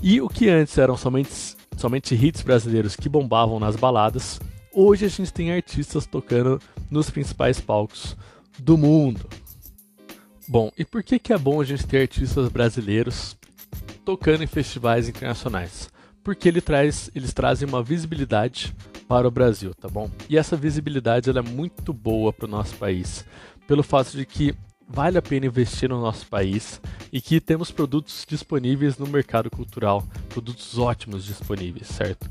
E 0.01 0.21
o 0.21 0.29
que 0.29 0.47
antes 0.47 0.77
eram 0.77 0.95
somente, 0.95 1.57
somente 1.75 2.13
hits 2.13 2.43
brasileiros 2.43 2.95
que 2.95 3.09
bombavam 3.09 3.59
nas 3.59 3.75
baladas, 3.75 4.39
hoje 4.71 5.05
a 5.05 5.09
gente 5.09 5.33
tem 5.33 5.51
artistas 5.51 6.05
tocando 6.05 6.61
nos 6.91 7.09
principais 7.09 7.59
palcos 7.59 8.15
do 8.59 8.77
mundo. 8.77 9.27
Bom, 10.47 10.71
e 10.77 10.85
por 10.85 11.01
que, 11.01 11.17
que 11.17 11.33
é 11.33 11.37
bom 11.37 11.59
a 11.59 11.65
gente 11.65 11.87
ter 11.87 12.01
artistas 12.01 12.47
brasileiros 12.49 13.35
tocando 14.05 14.43
em 14.43 14.47
festivais 14.47 15.09
internacionais? 15.09 15.89
Porque 16.23 16.47
ele 16.47 16.61
traz, 16.61 17.09
eles 17.15 17.33
trazem 17.33 17.67
uma 17.67 17.81
visibilidade 17.81 18.75
para 19.07 19.27
o 19.27 19.31
Brasil, 19.31 19.73
tá 19.73 19.87
bom? 19.87 20.09
E 20.29 20.37
essa 20.37 20.55
visibilidade 20.55 21.29
ela 21.29 21.39
é 21.39 21.43
muito 21.43 21.93
boa 21.93 22.33
para 22.33 22.45
o 22.45 22.49
nosso 22.49 22.75
país, 22.75 23.25
pelo 23.67 23.83
fato 23.83 24.17
de 24.17 24.25
que 24.25 24.55
vale 24.87 25.17
a 25.17 25.21
pena 25.21 25.47
investir 25.47 25.89
no 25.89 25.99
nosso 25.99 26.27
país 26.27 26.79
e 27.11 27.19
que 27.19 27.39
temos 27.39 27.71
produtos 27.71 28.25
disponíveis 28.27 28.97
no 28.97 29.07
mercado 29.07 29.49
cultural, 29.49 30.03
produtos 30.29 30.77
ótimos 30.77 31.25
disponíveis, 31.25 31.87
certo? 31.87 32.29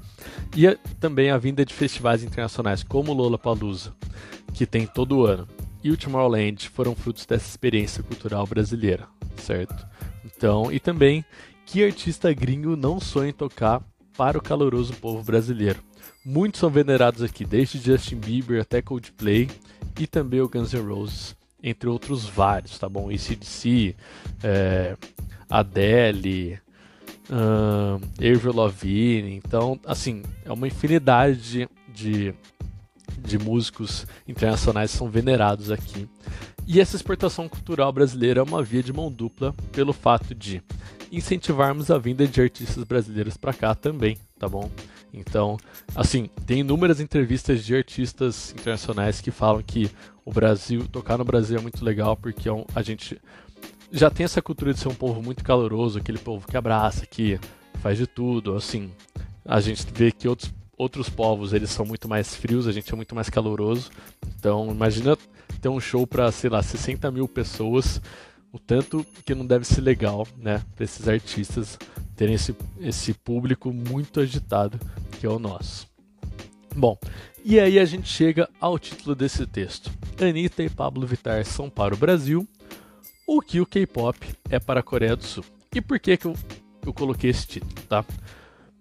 E 0.56 0.72
também 1.00 1.30
a 1.30 1.38
vinda 1.38 1.64
de 1.64 1.74
festivais 1.74 2.22
internacionais 2.22 2.82
como 2.82 3.12
o 3.12 3.14
Lollapalooza, 3.14 3.92
que 4.52 4.66
tem 4.66 4.86
todo 4.86 5.26
ano, 5.26 5.48
e 5.82 5.90
o 5.90 5.96
Tomorrowland 5.96 6.68
foram 6.70 6.94
frutos 6.94 7.26
dessa 7.26 7.48
experiência 7.48 8.02
cultural 8.02 8.46
brasileira, 8.46 9.06
certo? 9.36 9.86
Então, 10.24 10.72
e 10.72 10.78
também 10.78 11.24
que 11.66 11.84
artista 11.84 12.32
gringo 12.32 12.76
não 12.76 13.00
sonha 13.00 13.30
em 13.30 13.34
tocar 13.34 13.82
para 14.16 14.38
o 14.38 14.42
caloroso 14.42 14.94
povo 14.94 15.22
brasileiro. 15.24 15.80
Muitos 16.24 16.58
são 16.58 16.70
venerados 16.70 17.22
aqui, 17.22 17.44
desde 17.44 17.78
Justin 17.78 18.16
Bieber 18.16 18.62
até 18.62 18.80
Coldplay 18.80 19.50
e 20.00 20.06
também 20.06 20.40
o 20.40 20.48
Guns 20.48 20.72
N' 20.72 20.80
Roses 20.80 21.36
entre 21.62 21.88
outros 21.88 22.24
vários, 22.24 22.78
tá 22.78 22.88
bom? 22.88 23.10
ACDC, 23.10 23.94
é, 24.42 24.96
Adele, 25.48 26.58
um, 27.30 28.00
Avril 28.18 28.54
Lavigne, 28.54 29.34
então, 29.34 29.78
assim, 29.86 30.22
é 30.44 30.52
uma 30.52 30.66
infinidade 30.66 31.68
de, 31.88 32.34
de 33.18 33.38
músicos 33.38 34.06
internacionais 34.26 34.92
que 34.92 34.98
são 34.98 35.10
venerados 35.10 35.70
aqui. 35.70 36.08
E 36.66 36.80
essa 36.80 36.96
exportação 36.96 37.48
cultural 37.48 37.92
brasileira 37.92 38.40
é 38.40 38.42
uma 38.42 38.62
via 38.62 38.82
de 38.82 38.92
mão 38.92 39.12
dupla 39.12 39.54
pelo 39.72 39.92
fato 39.92 40.34
de 40.34 40.62
incentivarmos 41.16 41.90
a 41.90 41.98
vinda 41.98 42.26
de 42.26 42.40
artistas 42.40 42.82
brasileiros 42.84 43.36
para 43.36 43.52
cá 43.52 43.74
também, 43.74 44.18
tá 44.38 44.48
bom? 44.48 44.70
Então, 45.12 45.56
assim, 45.94 46.28
tem 46.46 46.60
inúmeras 46.60 47.00
entrevistas 47.00 47.64
de 47.64 47.74
artistas 47.74 48.52
internacionais 48.52 49.20
que 49.20 49.30
falam 49.30 49.62
que 49.62 49.90
o 50.24 50.32
Brasil, 50.32 50.88
tocar 50.88 51.16
no 51.18 51.24
Brasil 51.24 51.58
é 51.58 51.60
muito 51.60 51.84
legal 51.84 52.16
porque 52.16 52.48
é 52.48 52.64
a 52.74 52.82
gente 52.82 53.20
já 53.92 54.10
tem 54.10 54.24
essa 54.24 54.42
cultura 54.42 54.74
de 54.74 54.80
ser 54.80 54.88
um 54.88 54.94
povo 54.94 55.22
muito 55.22 55.44
caloroso, 55.44 55.98
aquele 55.98 56.18
povo 56.18 56.46
que 56.48 56.56
abraça, 56.56 57.06
que 57.06 57.38
faz 57.80 57.96
de 57.96 58.06
tudo, 58.06 58.56
assim. 58.56 58.90
A 59.44 59.60
gente 59.60 59.86
vê 59.94 60.10
que 60.10 60.26
outros, 60.26 60.52
outros 60.76 61.08
povos, 61.08 61.52
eles 61.52 61.70
são 61.70 61.86
muito 61.86 62.08
mais 62.08 62.34
frios, 62.34 62.66
a 62.66 62.72
gente 62.72 62.92
é 62.92 62.96
muito 62.96 63.14
mais 63.14 63.30
caloroso. 63.30 63.90
Então, 64.36 64.68
imagina 64.70 65.16
ter 65.60 65.68
um 65.68 65.78
show 65.78 66.06
para, 66.06 66.32
sei 66.32 66.50
lá, 66.50 66.60
60 66.60 67.10
mil 67.12 67.28
pessoas, 67.28 68.00
o 68.54 68.58
tanto 68.60 69.04
que 69.26 69.34
não 69.34 69.44
deve 69.44 69.64
ser 69.64 69.80
legal, 69.80 70.24
né, 70.36 70.62
para 70.76 70.84
esses 70.84 71.08
artistas 71.08 71.76
terem 72.14 72.36
esse, 72.36 72.54
esse 72.78 73.12
público 73.12 73.72
muito 73.72 74.20
agitado 74.20 74.78
que 75.18 75.26
é 75.26 75.28
o 75.28 75.40
nosso. 75.40 75.88
Bom, 76.72 76.96
e 77.44 77.58
aí 77.58 77.80
a 77.80 77.84
gente 77.84 78.08
chega 78.08 78.48
ao 78.60 78.78
título 78.78 79.16
desse 79.16 79.44
texto. 79.44 79.90
Anitta 80.20 80.62
e 80.62 80.70
Pablo 80.70 81.04
Vittar 81.04 81.44
são 81.44 81.68
para 81.68 81.94
o 81.94 81.96
Brasil, 81.96 82.46
o 83.26 83.40
que 83.40 83.60
o 83.60 83.66
K-pop 83.66 84.16
é 84.48 84.60
para 84.60 84.78
a 84.78 84.84
Coreia 84.84 85.16
do 85.16 85.24
Sul. 85.24 85.44
E 85.74 85.80
por 85.80 85.98
que, 85.98 86.16
que 86.16 86.26
eu, 86.26 86.36
eu 86.86 86.94
coloquei 86.94 87.30
esse 87.30 87.48
título, 87.48 87.74
tá? 87.88 88.04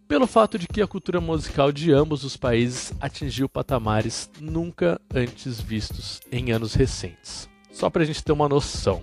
Pelo 0.07 0.27
fato 0.27 0.59
de 0.59 0.67
que 0.67 0.83
a 0.83 0.87
cultura 0.87 1.19
musical 1.19 1.71
de 1.71 1.91
ambos 1.91 2.23
os 2.23 2.37
países 2.37 2.93
atingiu 3.01 3.49
patamares 3.49 4.29
nunca 4.39 5.01
antes 5.11 5.59
vistos 5.59 6.21
em 6.31 6.51
anos 6.51 6.75
recentes. 6.75 7.49
Só 7.71 7.89
para 7.89 8.03
a 8.03 8.05
gente 8.05 8.23
ter 8.23 8.31
uma 8.31 8.47
noção 8.47 9.01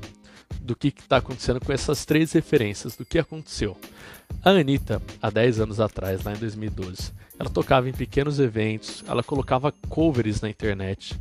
do 0.60 0.76
que 0.76 0.88
está 0.88 1.18
acontecendo 1.18 1.60
com 1.60 1.72
essas 1.72 2.04
três 2.04 2.32
referências, 2.32 2.96
do 2.96 3.04
que 3.04 3.18
aconteceu. 3.18 3.76
A 4.42 4.50
Anitta, 4.50 5.02
há 5.20 5.30
10 5.30 5.60
anos 5.60 5.80
atrás, 5.80 6.24
lá 6.24 6.32
em 6.32 6.38
2012, 6.38 7.12
ela 7.38 7.50
tocava 7.50 7.88
em 7.88 7.92
pequenos 7.92 8.38
eventos, 8.38 9.04
ela 9.06 9.22
colocava 9.22 9.72
covers 9.88 10.40
na 10.40 10.48
internet 10.48 11.18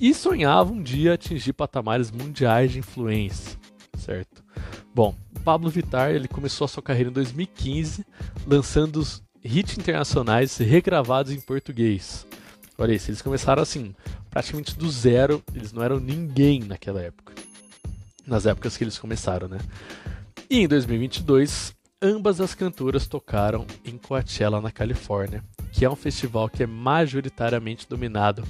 e 0.00 0.12
sonhava 0.12 0.72
um 0.72 0.82
dia 0.82 1.14
atingir 1.14 1.52
patamares 1.52 2.10
mundiais 2.10 2.72
de 2.72 2.78
influência, 2.78 3.56
certo? 3.96 4.44
Bom, 4.94 5.14
Pablo 5.44 5.70
Vittar 5.70 6.10
ele 6.10 6.28
começou 6.28 6.64
a 6.64 6.68
sua 6.68 6.82
carreira 6.82 7.10
em 7.10 7.12
2015, 7.12 8.04
lançando 8.46 8.96
os 8.96 9.22
hits 9.44 9.78
internacionais 9.78 10.56
regravados 10.56 11.32
em 11.32 11.40
português. 11.40 12.26
Olha 12.78 12.92
isso, 12.92 13.10
eles 13.10 13.22
começaram 13.22 13.62
assim, 13.62 13.94
praticamente 14.28 14.76
do 14.76 14.90
zero, 14.90 15.42
eles 15.54 15.72
não 15.72 15.82
eram 15.82 16.00
ninguém 16.00 16.60
naquela 16.60 17.00
época 17.00 17.45
nas 18.26 18.46
épocas 18.46 18.76
que 18.76 18.84
eles 18.84 18.98
começaram, 18.98 19.48
né? 19.48 19.58
E 20.48 20.60
em 20.60 20.68
2022, 20.68 21.74
ambas 22.00 22.40
as 22.40 22.54
cantoras 22.54 23.06
tocaram 23.06 23.66
em 23.84 23.96
Coachella, 23.96 24.60
na 24.60 24.70
Califórnia, 24.70 25.42
que 25.72 25.84
é 25.84 25.90
um 25.90 25.96
festival 25.96 26.48
que 26.48 26.62
é 26.62 26.66
majoritariamente 26.66 27.88
dominado 27.88 28.44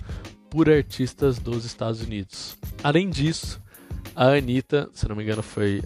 por 0.51 0.69
artistas 0.69 1.39
dos 1.39 1.65
Estados 1.65 2.01
Unidos. 2.01 2.57
Além 2.83 3.11
disso, 3.11 3.61
a 4.15 4.29
Anitta, 4.29 4.89
se 4.93 5.09
não 5.09 5.17
me 5.17 5.23
engano, 5.23 5.43
foi 5.43 5.83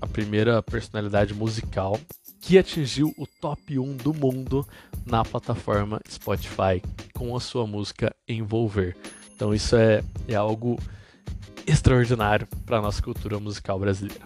a 0.00 0.06
primeira 0.06 0.62
personalidade 0.62 1.34
musical 1.34 1.98
que 2.40 2.56
atingiu 2.56 3.12
o 3.18 3.26
top 3.26 3.78
1 3.78 3.96
do 3.96 4.14
mundo 4.14 4.66
na 5.04 5.24
plataforma 5.24 6.00
Spotify 6.08 6.82
com 7.14 7.36
a 7.36 7.40
sua 7.40 7.66
música 7.66 8.14
Envolver. 8.28 8.96
Então 9.34 9.52
isso 9.52 9.76
é, 9.76 10.02
é 10.26 10.34
algo 10.34 10.78
extraordinário 11.68 12.46
para 12.64 12.78
a 12.78 12.82
nossa 12.82 13.02
cultura 13.02 13.38
musical 13.38 13.78
brasileira. 13.78 14.24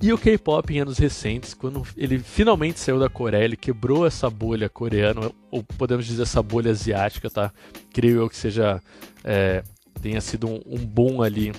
E 0.00 0.12
o 0.12 0.18
K-pop 0.18 0.72
em 0.72 0.80
anos 0.80 0.96
recentes, 0.96 1.54
quando 1.54 1.82
ele 1.96 2.20
finalmente 2.20 2.78
saiu 2.78 3.00
da 3.00 3.08
Coreia, 3.08 3.44
ele 3.44 3.56
quebrou 3.56 4.06
essa 4.06 4.30
bolha 4.30 4.68
coreana, 4.68 5.32
ou 5.50 5.64
podemos 5.64 6.06
dizer 6.06 6.22
essa 6.22 6.40
bolha 6.40 6.70
asiática, 6.70 7.28
tá? 7.28 7.52
Creio 7.92 8.18
eu 8.18 8.28
que 8.28 8.36
seja 8.36 8.80
é, 9.24 9.64
tenha 10.00 10.20
sido 10.20 10.48
um, 10.48 10.60
um 10.64 10.78
boom 10.78 11.20
ali 11.20 11.52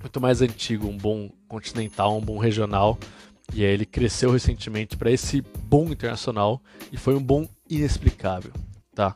muito 0.00 0.20
mais 0.20 0.40
antigo, 0.40 0.86
um 0.86 0.96
bom 0.96 1.28
continental, 1.48 2.16
um 2.16 2.20
bom 2.20 2.38
regional. 2.38 2.96
E 3.52 3.64
aí 3.64 3.72
ele 3.72 3.84
cresceu 3.84 4.30
recentemente 4.30 4.96
para 4.96 5.10
esse 5.10 5.42
boom 5.64 5.90
internacional 5.90 6.62
e 6.92 6.96
foi 6.96 7.14
um 7.14 7.22
boom 7.22 7.48
inexplicável, 7.68 8.52
tá? 8.94 9.14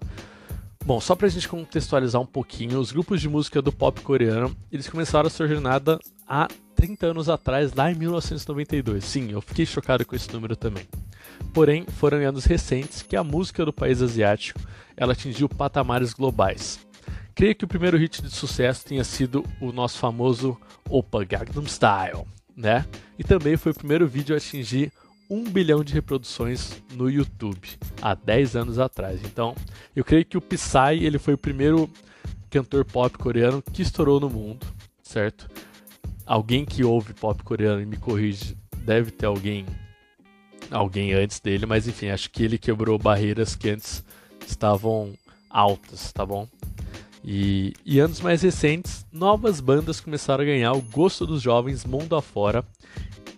Bom, 0.84 1.00
só 1.00 1.14
pra 1.14 1.28
gente 1.28 1.48
contextualizar 1.48 2.20
um 2.20 2.26
pouquinho, 2.26 2.80
os 2.80 2.90
grupos 2.90 3.20
de 3.20 3.28
música 3.28 3.60
do 3.60 3.70
pop 3.70 4.00
coreano, 4.00 4.56
eles 4.72 4.88
começaram 4.88 5.26
a 5.26 5.30
sua 5.30 5.46
jornada 5.46 5.98
há 6.26 6.48
30 6.74 7.08
anos 7.08 7.28
atrás, 7.28 7.74
lá 7.74 7.92
em 7.92 7.94
1992. 7.94 9.04
Sim, 9.04 9.30
eu 9.30 9.40
fiquei 9.42 9.66
chocado 9.66 10.06
com 10.06 10.16
esse 10.16 10.32
número 10.32 10.56
também. 10.56 10.88
Porém, 11.52 11.84
foram 11.98 12.20
em 12.22 12.24
anos 12.24 12.46
recentes 12.46 13.02
que 13.02 13.14
a 13.14 13.22
música 13.22 13.64
do 13.64 13.72
país 13.72 14.00
asiático 14.00 14.60
ela 14.96 15.12
atingiu 15.12 15.48
patamares 15.48 16.14
globais. 16.14 16.80
Creio 17.34 17.54
que 17.54 17.64
o 17.64 17.68
primeiro 17.68 17.98
hit 17.98 18.22
de 18.22 18.30
sucesso 18.30 18.84
tenha 18.84 19.04
sido 19.04 19.44
o 19.60 19.72
nosso 19.72 19.98
famoso 19.98 20.58
Opa 20.88 21.24
Gangnam 21.24 21.66
Style, 21.66 22.24
né? 22.56 22.86
E 23.18 23.24
também 23.24 23.56
foi 23.56 23.72
o 23.72 23.74
primeiro 23.74 24.08
vídeo 24.08 24.34
a 24.34 24.38
atingir 24.38 24.92
1 25.30 25.44
bilhão 25.44 25.84
de 25.84 25.94
reproduções 25.94 26.82
no 26.92 27.08
YouTube 27.08 27.60
há 28.02 28.14
10 28.14 28.56
anos 28.56 28.78
atrás. 28.80 29.20
Então, 29.24 29.54
eu 29.94 30.04
creio 30.04 30.24
que 30.24 30.36
o 30.36 30.40
Psy 30.40 30.98
ele 31.00 31.18
foi 31.18 31.34
o 31.34 31.38
primeiro 31.38 31.88
cantor 32.50 32.84
pop 32.84 33.16
coreano 33.16 33.62
que 33.62 33.80
estourou 33.80 34.18
no 34.18 34.28
mundo, 34.28 34.66
certo? 35.02 35.48
Alguém 36.26 36.64
que 36.64 36.82
ouve 36.82 37.14
pop 37.14 37.42
coreano 37.44 37.80
e 37.80 37.86
me 37.86 37.96
corrige, 37.96 38.56
deve 38.78 39.12
ter 39.12 39.26
alguém 39.26 39.64
alguém 40.70 41.12
antes 41.12 41.40
dele, 41.40 41.66
mas 41.66 41.88
enfim, 41.88 42.10
acho 42.10 42.30
que 42.30 42.44
ele 42.44 42.56
quebrou 42.56 42.96
barreiras 42.98 43.56
que 43.56 43.70
antes 43.70 44.04
estavam 44.46 45.12
altas, 45.48 46.12
tá 46.12 46.24
bom? 46.24 46.46
E, 47.24 47.74
e 47.84 47.98
anos 47.98 48.20
mais 48.20 48.42
recentes, 48.42 49.04
novas 49.12 49.60
bandas 49.60 50.00
começaram 50.00 50.42
a 50.42 50.46
ganhar 50.46 50.72
o 50.72 50.80
gosto 50.80 51.26
dos 51.26 51.42
jovens 51.42 51.84
mundo 51.84 52.16
afora 52.16 52.64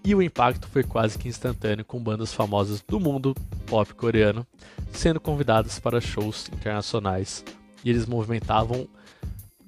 e 0.05 0.15
o 0.15 0.23
impacto 0.23 0.67
foi 0.69 0.83
quase 0.83 1.19
que 1.19 1.29
instantâneo 1.29 1.85
com 1.85 1.99
bandas 1.99 2.33
famosas 2.33 2.81
do 2.81 2.99
mundo 2.99 3.35
pop 3.67 3.95
coreano 3.95 4.47
sendo 4.93 5.21
convidadas 5.21 5.79
para 5.79 6.01
shows 6.01 6.49
internacionais 6.53 7.45
e 7.85 7.91
eles 7.91 8.07
movimentavam 8.07 8.89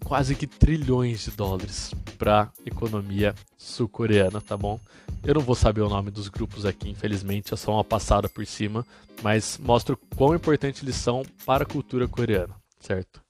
quase 0.04 0.34
que 0.34 0.46
trilhões 0.46 1.24
de 1.24 1.30
dólares 1.30 1.94
para 2.18 2.50
economia 2.64 3.34
sul-coreana, 3.56 4.40
tá 4.40 4.56
bom? 4.56 4.78
Eu 5.24 5.34
não 5.34 5.40
vou 5.40 5.54
saber 5.54 5.80
o 5.80 5.88
nome 5.88 6.10
dos 6.10 6.28
grupos 6.28 6.66
aqui, 6.66 6.90
infelizmente, 6.90 7.54
é 7.54 7.56
só 7.56 7.72
uma 7.72 7.84
passada 7.84 8.28
por 8.28 8.44
cima, 8.46 8.86
mas 9.22 9.58
mostra 9.62 9.94
o 9.94 9.98
quão 10.14 10.34
importante 10.34 10.84
eles 10.84 10.96
são 10.96 11.22
para 11.46 11.64
a 11.64 11.66
cultura 11.66 12.06
coreana, 12.06 12.54
certo? 12.78 13.22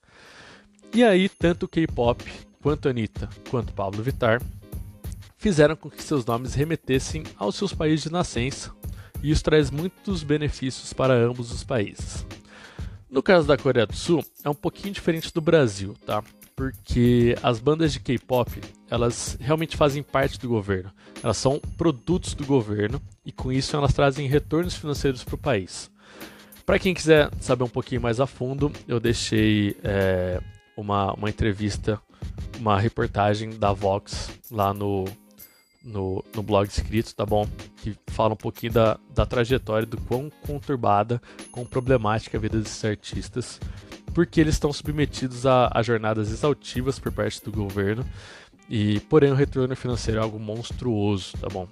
E 0.92 1.04
aí, 1.04 1.28
tanto 1.28 1.68
K-pop, 1.68 2.24
quanto 2.60 2.88
Anitta, 2.88 3.28
quanto 3.48 3.72
Pablo 3.72 4.02
Vittar 4.02 4.42
fizeram 5.44 5.76
com 5.76 5.90
que 5.90 6.02
seus 6.02 6.24
nomes 6.24 6.54
remetessem 6.54 7.22
aos 7.36 7.56
seus 7.56 7.74
países 7.74 8.04
de 8.04 8.10
nascença 8.10 8.72
e 9.22 9.30
isso 9.30 9.44
traz 9.44 9.70
muitos 9.70 10.22
benefícios 10.22 10.94
para 10.94 11.12
ambos 11.12 11.52
os 11.52 11.62
países. 11.62 12.26
No 13.10 13.22
caso 13.22 13.46
da 13.46 13.58
Coreia 13.58 13.86
do 13.86 13.94
Sul, 13.94 14.24
é 14.42 14.48
um 14.48 14.54
pouquinho 14.54 14.94
diferente 14.94 15.30
do 15.34 15.42
Brasil, 15.42 15.94
tá? 16.06 16.24
Porque 16.56 17.36
as 17.42 17.60
bandas 17.60 17.92
de 17.92 18.00
K-pop, 18.00 18.58
elas 18.88 19.36
realmente 19.38 19.76
fazem 19.76 20.02
parte 20.02 20.40
do 20.40 20.48
governo. 20.48 20.90
Elas 21.22 21.36
são 21.36 21.60
produtos 21.76 22.32
do 22.32 22.46
governo 22.46 22.98
e 23.22 23.30
com 23.30 23.52
isso 23.52 23.76
elas 23.76 23.92
trazem 23.92 24.26
retornos 24.26 24.74
financeiros 24.74 25.22
para 25.22 25.34
o 25.34 25.38
país. 25.38 25.90
Para 26.64 26.78
quem 26.78 26.94
quiser 26.94 27.30
saber 27.38 27.64
um 27.64 27.68
pouquinho 27.68 28.00
mais 28.00 28.18
a 28.18 28.26
fundo, 28.26 28.72
eu 28.88 28.98
deixei 28.98 29.76
é, 29.84 30.40
uma, 30.74 31.12
uma 31.12 31.28
entrevista, 31.28 32.00
uma 32.58 32.80
reportagem 32.80 33.50
da 33.58 33.74
Vox 33.74 34.30
lá 34.50 34.72
no, 34.72 35.04
no, 35.84 36.24
no 36.34 36.42
blog 36.42 36.66
escrito, 36.66 37.14
tá 37.14 37.26
bom? 37.26 37.46
Que 37.76 37.94
fala 38.08 38.32
um 38.32 38.36
pouquinho 38.36 38.72
da, 38.72 38.98
da 39.14 39.26
trajetória, 39.26 39.86
do 39.86 40.00
quão 40.00 40.30
conturbada, 40.46 41.20
quão 41.52 41.66
problemática 41.66 42.38
a 42.38 42.40
vida 42.40 42.58
desses 42.58 42.84
artistas, 42.84 43.60
porque 44.14 44.40
eles 44.40 44.54
estão 44.54 44.72
submetidos 44.72 45.44
a, 45.44 45.70
a 45.72 45.82
jornadas 45.82 46.30
exaltivas 46.30 46.98
por 46.98 47.12
parte 47.12 47.44
do 47.44 47.52
governo, 47.52 48.04
e 48.68 49.00
porém 49.00 49.30
o 49.30 49.34
retorno 49.34 49.76
financeiro 49.76 50.20
é 50.20 50.22
algo 50.22 50.38
monstruoso, 50.38 51.36
tá 51.38 51.48
bom? 51.48 51.68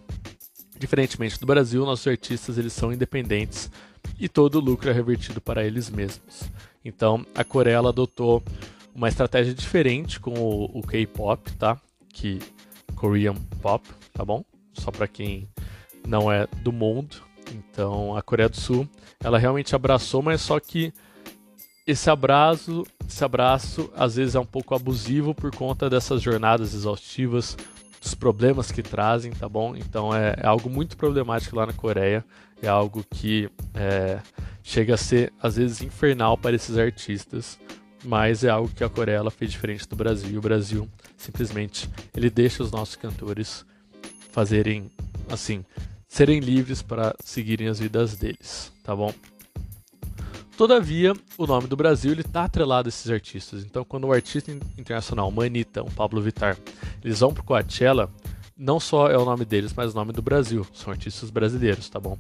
Diferentemente 0.79 1.41
do 1.41 1.47
Brasil, 1.47 1.85
nossos 1.87 2.07
artistas 2.07 2.59
eles 2.59 2.73
são 2.73 2.93
independentes 2.93 3.71
e 4.19 4.29
todo 4.29 4.57
o 4.57 4.61
lucro 4.61 4.91
é 4.91 4.93
revertido 4.93 5.41
para 5.41 5.65
eles 5.65 5.89
mesmos. 5.89 6.43
Então, 6.85 7.25
a 7.35 7.45
Coreia 7.45 7.79
adotou 7.79 8.43
uma 8.95 9.09
estratégia 9.09 9.55
diferente 9.55 10.21
com 10.21 10.33
o, 10.33 10.79
o 10.79 10.83
K-pop, 10.83 11.53
tá? 11.53 11.81
Que 12.13 12.41
Korean 13.03 13.35
Pop, 13.61 13.89
tá 14.13 14.25
bom? 14.25 14.45
Só 14.73 14.91
para 14.91 15.07
quem 15.07 15.49
não 16.07 16.31
é 16.31 16.47
do 16.63 16.73
mundo. 16.73 17.17
Então, 17.51 18.17
a 18.17 18.23
Coreia 18.23 18.49
do 18.49 18.57
Sul, 18.57 18.89
ela 19.23 19.39
realmente 19.39 19.75
abraçou, 19.75 20.23
mas 20.23 20.41
só 20.41 20.59
que 20.59 20.93
esse 21.87 22.09
abraço, 22.09 22.85
esse 23.07 23.25
abraço 23.25 23.91
às 23.97 24.17
vezes 24.17 24.35
é 24.35 24.41
um 24.41 24.47
pouco 24.47 24.75
abusivo 24.75 25.35
por 25.35 25.55
conta 25.55 25.91
dessas 25.91 26.23
jornadas 26.23 26.75
exaustivas, 26.75 27.57
dos 28.01 28.15
problemas 28.15 28.71
que 28.71 28.83
trazem, 28.83 29.33
tá 29.33 29.49
bom? 29.49 29.77
Então 29.77 30.15
é, 30.15 30.35
é 30.39 30.47
algo 30.47 30.71
muito 30.71 30.97
problemático 30.97 31.57
lá 31.57 31.67
na 31.67 31.73
Coreia, 31.73 32.25
é 32.61 32.69
algo 32.69 33.05
que 33.09 33.51
é, 33.75 34.21
chega 34.63 34.95
a 34.95 34.97
ser 34.97 35.33
às 35.41 35.57
vezes 35.57 35.83
infernal 35.83 36.39
para 36.39 36.55
esses 36.55 36.79
artistas, 36.79 37.59
mas 38.05 38.45
é 38.45 38.49
algo 38.49 38.69
que 38.69 38.85
a 38.85 38.89
Coreia 38.89 39.29
fez 39.31 39.51
diferente 39.51 39.89
do 39.89 39.97
Brasil. 39.97 40.39
O 40.39 40.43
Brasil 40.43 40.89
simplesmente 41.17 41.89
ele 42.15 42.31
deixa 42.31 42.63
os 42.63 42.71
nossos 42.71 42.97
cantores 42.97 43.65
fazerem 44.33 44.91
assim, 45.31 45.65
serem 46.09 46.41
livres 46.41 46.83
para 46.83 47.15
seguirem 47.25 47.69
as 47.69 47.79
vidas 47.79 48.17
deles, 48.17 48.73
tá 48.83 48.97
bom? 48.97 49.15
Todavia, 50.57 51.15
o 51.39 51.47
nome 51.47 51.67
do 51.67 51.77
Brasil 51.77 52.13
ele 52.13 52.21
está 52.21 52.45
atrelado 52.45 52.89
a 52.89 52.91
esses 52.91 53.11
artistas. 53.11 53.65
Então, 53.65 53.85
quando 53.85 54.07
o 54.07 54.13
artista 54.13 54.51
internacional, 54.79 55.29
uma 55.29 55.45
Anitta, 55.45 55.83
um 55.83 55.91
Pablo 55.91 56.21
Vittar, 56.21 56.59
eles 57.03 57.21
vão 57.21 57.33
pro 57.33 57.43
Coachella, 57.43 58.11
não 58.57 58.79
só 58.79 59.09
é 59.09 59.17
o 59.17 59.25
nome 59.25 59.45
deles, 59.45 59.73
mas 59.75 59.93
o 59.93 59.97
nome 59.97 60.13
do 60.13 60.23
Brasil. 60.23 60.67
São 60.75 60.93
artistas 60.93 61.31
brasileiros, 61.31 61.89
tá 61.89 61.99
bom? 61.99 62.19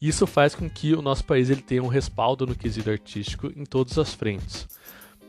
Isso 0.00 0.26
faz 0.26 0.54
com 0.54 0.68
que 0.68 0.94
o 0.94 1.02
nosso 1.02 1.24
país 1.24 1.50
ele 1.50 1.62
tenha 1.62 1.82
um 1.82 1.88
respaldo 1.88 2.46
no 2.46 2.54
quesito 2.54 2.90
artístico 2.90 3.48
em 3.56 3.64
todas 3.64 3.98
as 3.98 4.14
frentes. 4.14 4.68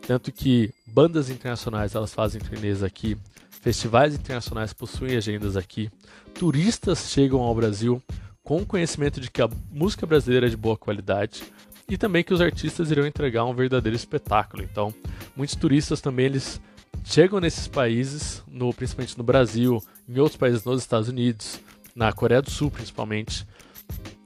Tanto 0.06 0.32
que 0.32 0.74
bandas 0.86 1.30
internacionais 1.30 1.96
elas 1.96 2.14
fazem 2.14 2.42
turnês 2.42 2.84
aqui, 2.84 3.18
festivais 3.62 4.16
internacionais 4.16 4.74
possuem 4.74 5.16
agendas 5.16 5.56
aqui, 5.56 5.90
turistas 6.34 7.10
chegam 7.10 7.40
ao 7.42 7.56
Brasil 7.56 8.02
com 8.44 8.66
conhecimento 8.66 9.22
de 9.22 9.30
que 9.30 9.42
a 9.42 9.50
música 9.72 10.06
brasileira 10.06 10.48
é 10.48 10.50
de 10.50 10.58
boa 10.58 10.76
qualidade 10.76 11.44
e 11.88 11.98
também 11.98 12.24
que 12.24 12.34
os 12.34 12.42
artistas 12.42 12.90
irão 12.90 13.06
entregar 13.06 13.46
um 13.46 13.54
verdadeiro 13.54 13.96
espetáculo. 13.96 14.64
Então, 14.64 14.94
muitos 15.36 15.56
turistas 15.56 16.02
também 16.02 16.26
eles 16.26 16.60
chegam 17.04 17.40
nesses 17.40 17.68
países, 17.68 18.44
no, 18.48 18.74
principalmente 18.74 19.18
no 19.18 19.24
Brasil, 19.24 19.82
em 20.10 20.20
outros 20.20 20.38
países 20.38 20.64
nos 20.64 20.82
Estados 20.82 21.08
Unidos, 21.08 21.60
na 21.96 22.12
Coreia 22.12 22.42
do 22.42 22.50
Sul 22.50 22.72
principalmente, 22.72 23.46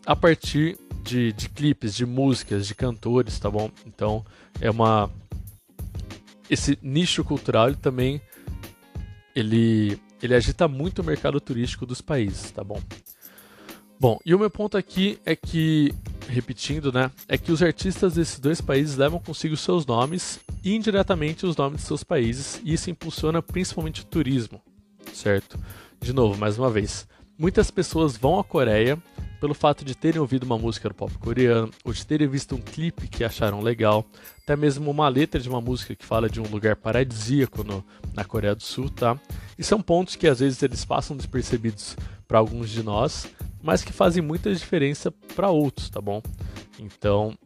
a 0.06 0.16
partir 0.16 0.78
de, 1.04 1.34
de 1.34 1.50
clipes, 1.50 1.94
de 1.94 2.06
músicas, 2.06 2.66
de 2.66 2.74
cantores, 2.74 3.38
tá 3.38 3.50
bom? 3.50 3.70
Então 3.86 4.26
é 4.62 4.72
uma 4.72 5.12
esse 6.50 6.78
nicho 6.82 7.24
cultural 7.24 7.68
ele 7.68 7.78
também 7.78 8.22
ele, 9.36 10.00
ele 10.22 10.34
agita 10.34 10.68
muito 10.68 11.00
o 11.00 11.04
mercado 11.04 11.40
turístico 11.40 11.86
dos 11.86 12.02
países, 12.02 12.52
tá 12.52 12.64
bom? 12.64 12.82
Bom, 14.00 14.20
e 14.26 14.36
o 14.36 14.40
meu 14.40 14.50
ponto 14.50 14.78
aqui 14.78 15.20
é 15.26 15.36
que, 15.36 15.94
repetindo, 16.28 16.92
né, 16.92 17.10
é 17.28 17.38
que 17.38 17.52
os 17.52 17.64
artistas 17.64 18.16
desses 18.16 18.40
dois 18.40 18.60
países 18.60 18.98
levam 18.98 19.20
consigo 19.20 19.56
seus 19.56 19.86
nomes 19.86 20.40
e 20.64 20.76
indiretamente 20.76 21.46
os 21.46 21.56
nomes 21.56 21.82
de 21.82 21.88
seus 21.88 22.04
países, 22.04 22.62
e 22.64 22.74
isso 22.74 22.90
impulsiona 22.90 23.42
principalmente 23.42 24.02
o 24.02 24.06
turismo, 24.06 24.62
certo? 25.14 25.58
De 26.02 26.12
novo, 26.12 26.38
mais 26.38 26.58
uma 26.60 26.70
vez, 26.70 27.08
muitas 27.38 27.70
pessoas 27.70 28.18
vão 28.18 28.40
à 28.40 28.44
Coreia 28.44 28.98
pelo 29.40 29.54
fato 29.54 29.86
de 29.86 29.94
terem 29.94 30.20
ouvido 30.20 30.44
uma 30.44 30.58
música 30.58 30.90
do 30.90 30.96
pop 30.96 31.16
coreano, 31.20 31.70
ou 31.84 31.94
de 31.94 32.06
terem 32.06 32.28
visto 32.28 32.56
um 32.56 32.62
clipe 32.62 33.08
que 33.08 33.24
acharam 33.24 33.62
legal, 33.62 34.06
até 34.42 34.56
mesmo 34.56 34.90
uma 34.90 35.08
letra 35.08 35.40
de 35.40 35.48
uma 35.48 35.62
música 35.62 35.96
que 35.96 36.06
fala 36.06 36.30
de 36.30 36.40
um 36.40 36.48
lugar 36.48 36.76
paradisíaco 36.76 37.64
no, 37.64 37.86
na 38.14 38.24
Coreia 38.24 38.56
do 38.56 38.64
Sul, 38.64 38.90
tá? 38.90 39.20
E 39.58 39.64
são 39.64 39.82
pontos 39.82 40.16
que 40.16 40.28
às 40.28 40.40
vezes 40.40 40.64
eles 40.64 40.84
passam 40.84 41.16
despercebidos 41.16 41.96
para 42.28 42.40
alguns 42.40 42.70
de 42.70 42.82
nós, 42.82 43.28
mas 43.62 43.84
que 43.84 43.94
fazem 43.94 44.24
muita 44.24 44.54
diferença 44.54 45.12
para 45.36 45.50
outros, 45.50 45.90
tá 45.90 46.02
bom? 46.02 46.24
Então, 46.80 47.38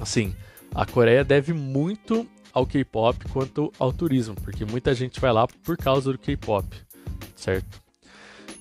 assim, 0.00 0.34
a 0.74 0.84
Coreia 0.84 1.24
deve 1.24 1.52
muito 1.52 2.26
ao 2.52 2.66
K-pop 2.66 3.28
quanto 3.30 3.72
ao 3.78 3.92
turismo, 3.92 4.34
porque 4.34 4.64
muita 4.64 4.94
gente 4.94 5.20
vai 5.20 5.32
lá 5.32 5.46
por 5.46 5.76
causa 5.76 6.12
do 6.12 6.18
K-pop, 6.18 6.66
certo? 7.34 7.83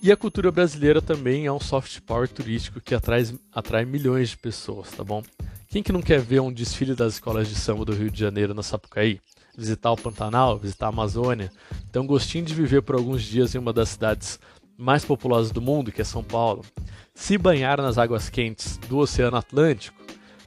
E 0.03 0.11
a 0.11 0.17
cultura 0.17 0.51
brasileira 0.51 1.01
também 1.01 1.45
é 1.45 1.51
um 1.51 1.61
soft 1.61 2.01
power 2.01 2.27
turístico 2.27 2.81
que 2.81 2.93
atrai, 2.93 3.25
atrai 3.53 3.85
milhões 3.85 4.31
de 4.31 4.37
pessoas, 4.37 4.91
tá 4.91 5.01
bom? 5.01 5.23
Quem 5.69 5.81
que 5.81 5.93
não 5.93 6.01
quer 6.01 6.19
ver 6.19 6.41
um 6.41 6.51
desfile 6.51 6.93
das 6.93 7.13
escolas 7.13 7.47
de 7.47 7.55
samba 7.55 7.85
do 7.85 7.93
Rio 7.93 8.11
de 8.11 8.19
Janeiro 8.19 8.53
na 8.53 8.61
Sapucaí? 8.61 9.21
Visitar 9.57 9.93
o 9.93 9.95
Pantanal, 9.95 10.57
visitar 10.57 10.87
a 10.87 10.89
Amazônia, 10.89 11.49
ter 11.89 11.99
um 11.99 12.05
gostinho 12.05 12.43
de 12.43 12.53
viver 12.53 12.81
por 12.81 12.95
alguns 12.95 13.23
dias 13.23 13.55
em 13.55 13.57
uma 13.57 13.71
das 13.71 13.89
cidades 13.89 14.41
mais 14.77 15.05
populosas 15.05 15.53
do 15.53 15.61
mundo, 15.61 15.89
que 15.89 16.01
é 16.01 16.03
São 16.03 16.21
Paulo, 16.21 16.65
se 17.15 17.37
banhar 17.37 17.81
nas 17.81 17.97
águas 17.97 18.29
quentes 18.29 18.75
do 18.89 18.97
Oceano 18.97 19.37
Atlântico, 19.37 20.03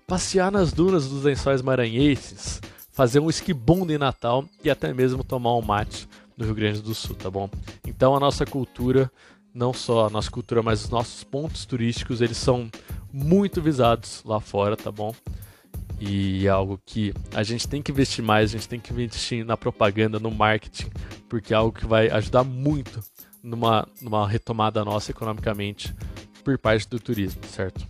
passear 0.06 0.52
nas 0.52 0.70
dunas 0.70 1.08
dos 1.08 1.24
lençóis 1.24 1.62
maranhenses, 1.62 2.60
fazer 2.92 3.20
um 3.20 3.30
esquibundo 3.30 3.90
em 3.90 3.96
Natal 3.96 4.44
e 4.62 4.68
até 4.68 4.92
mesmo 4.92 5.24
tomar 5.24 5.56
um 5.56 5.62
mate 5.62 6.06
no 6.36 6.44
Rio 6.44 6.54
Grande 6.54 6.82
do 6.82 6.94
Sul, 6.94 7.16
tá 7.16 7.30
bom? 7.30 7.48
Então 7.86 8.14
a 8.14 8.20
nossa 8.20 8.44
cultura 8.44 9.10
não 9.56 9.72
só 9.72 10.06
a 10.06 10.10
nossa 10.10 10.30
cultura, 10.30 10.62
mas 10.62 10.84
os 10.84 10.90
nossos 10.90 11.24
pontos 11.24 11.64
turísticos, 11.64 12.20
eles 12.20 12.36
são 12.36 12.70
muito 13.10 13.62
visados 13.62 14.22
lá 14.22 14.38
fora, 14.38 14.76
tá 14.76 14.92
bom? 14.92 15.14
E 15.98 16.46
é 16.46 16.50
algo 16.50 16.78
que 16.84 17.14
a 17.34 17.42
gente 17.42 17.66
tem 17.66 17.80
que 17.80 17.90
investir 17.90 18.22
mais, 18.22 18.50
a 18.50 18.58
gente 18.58 18.68
tem 18.68 18.78
que 18.78 18.92
investir 18.92 19.46
na 19.46 19.56
propaganda, 19.56 20.20
no 20.20 20.30
marketing, 20.30 20.90
porque 21.26 21.54
é 21.54 21.56
algo 21.56 21.72
que 21.72 21.86
vai 21.86 22.10
ajudar 22.10 22.44
muito 22.44 23.00
numa, 23.42 23.88
numa 24.02 24.28
retomada 24.28 24.84
nossa 24.84 25.10
economicamente 25.10 25.94
por 26.44 26.58
parte 26.58 26.86
do 26.86 27.00
turismo, 27.00 27.40
certo? 27.46 27.86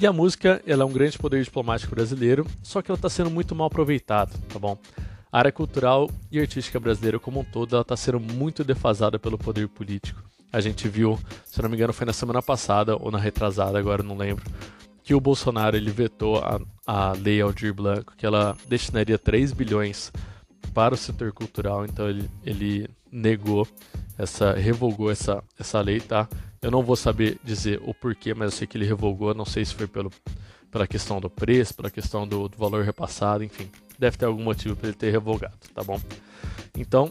E 0.00 0.06
a 0.06 0.12
música, 0.14 0.62
ela 0.66 0.82
é 0.82 0.86
um 0.86 0.92
grande 0.92 1.18
poder 1.18 1.44
diplomático 1.44 1.94
brasileiro, 1.94 2.46
só 2.62 2.80
que 2.80 2.90
ela 2.90 2.96
está 2.96 3.10
sendo 3.10 3.30
muito 3.30 3.54
mal 3.54 3.66
aproveitada, 3.66 4.32
tá 4.48 4.58
bom? 4.58 4.78
A 5.32 5.38
área 5.38 5.50
cultural 5.50 6.10
e 6.30 6.38
artística 6.38 6.78
brasileira 6.78 7.18
como 7.18 7.40
um 7.40 7.44
todo 7.44 7.80
está 7.80 7.96
sendo 7.96 8.20
muito 8.20 8.62
defasada 8.62 9.18
pelo 9.18 9.38
poder 9.38 9.66
político. 9.66 10.22
A 10.52 10.60
gente 10.60 10.86
viu, 10.86 11.18
se 11.46 11.62
não 11.62 11.70
me 11.70 11.76
engano, 11.76 11.94
foi 11.94 12.04
na 12.06 12.12
semana 12.12 12.42
passada 12.42 12.96
ou 12.96 13.10
na 13.10 13.16
retrasada, 13.16 13.78
agora 13.78 14.02
não 14.02 14.14
lembro, 14.14 14.44
que 15.02 15.14
o 15.14 15.20
Bolsonaro 15.20 15.74
ele 15.74 15.90
vetou 15.90 16.36
a, 16.36 16.60
a 16.86 17.12
lei 17.12 17.40
Aldir 17.40 17.72
Blanco, 17.72 18.12
que 18.14 18.26
ela 18.26 18.54
destinaria 18.68 19.18
3 19.18 19.52
bilhões 19.52 20.12
para 20.74 20.92
o 20.92 20.98
setor 20.98 21.32
cultural, 21.32 21.86
então 21.86 22.10
ele, 22.10 22.30
ele 22.44 22.90
negou 23.10 23.66
essa, 24.18 24.52
revogou 24.52 25.10
essa, 25.10 25.42
essa 25.58 25.80
lei, 25.80 25.98
tá? 25.98 26.28
Eu 26.60 26.70
não 26.70 26.82
vou 26.82 26.94
saber 26.94 27.40
dizer 27.42 27.80
o 27.86 27.94
porquê, 27.94 28.34
mas 28.34 28.52
eu 28.52 28.58
sei 28.58 28.66
que 28.66 28.76
ele 28.76 28.84
revogou, 28.84 29.32
não 29.32 29.46
sei 29.46 29.64
se 29.64 29.74
foi 29.74 29.86
pelo, 29.86 30.12
pela 30.70 30.86
questão 30.86 31.22
do 31.22 31.30
preço, 31.30 31.74
pela 31.74 31.90
questão 31.90 32.28
do, 32.28 32.50
do 32.50 32.58
valor 32.58 32.84
repassado, 32.84 33.42
enfim 33.42 33.70
deve 34.02 34.16
ter 34.16 34.24
algum 34.24 34.42
motivo 34.42 34.74
para 34.74 34.88
ele 34.88 34.96
ter 34.96 35.12
revogado, 35.12 35.56
tá 35.72 35.84
bom? 35.84 36.00
Então, 36.76 37.08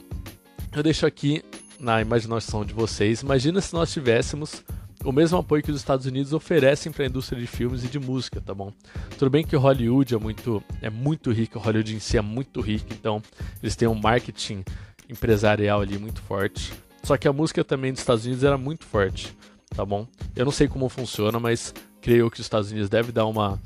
eu 0.75 0.84
deixo 0.84 1.06
aqui 1.06 1.41
na 1.80 2.01
imaginação 2.01 2.65
de 2.65 2.73
vocês. 2.73 3.21
Imagina 3.21 3.62
se 3.62 3.73
nós 3.73 3.93
tivéssemos 3.93 4.62
o 5.06 5.12
mesmo 5.13 5.38
apoio 5.38 5.63
que 5.63 5.71
os 5.71 5.77
Estados 5.77 6.06
Unidos 6.06 6.34
oferecem 6.34 6.91
para 6.91 7.06
a 7.06 7.08
indústria 7.08 7.39
de 7.39 7.47
filmes 7.47 7.86
e 7.86 7.88
de 7.88 7.97
música, 7.97 8.41
tá 8.41 8.54
bom? 8.54 8.73
Tudo 9.17 9.32
bem 9.32 9.45
que 9.45 9.56
Hollywood 9.56 10.13
é 10.13 10.17
muito, 10.17 10.62
é 10.82 10.89
muito 10.89 11.32
rico, 11.32 11.60
Hollywood 11.60 11.95
em 11.95 11.99
si 11.99 12.17
é 12.17 12.21
muito 12.21 12.60
rico, 12.60 12.88
então 12.91 13.21
eles 13.63 13.75
têm 13.77 13.88
um 13.88 13.95
marketing 13.95 14.62
empresarial 15.10 15.80
ali 15.80 15.97
muito 15.97 16.21
forte. 16.21 16.73
Só 17.04 17.15
que 17.15 17.25
a 17.25 17.32
música 17.32 17.63
também 17.63 17.93
dos 17.93 18.01
Estados 18.01 18.25
Unidos 18.25 18.43
era 18.43 18.58
muito 18.58 18.86
forte. 18.86 19.34
tá 19.73 19.86
bom? 19.86 20.06
Eu 20.36 20.43
não 20.43 20.51
sei 20.51 20.67
como 20.67 20.89
funciona, 20.89 21.39
mas 21.39 21.73
creio 22.01 22.30
que 22.30 22.41
os 22.41 22.45
Estados 22.45 22.69
Unidos 22.69 22.89
deve 22.89 23.13
dar 23.13 23.25
uma, 23.25 23.60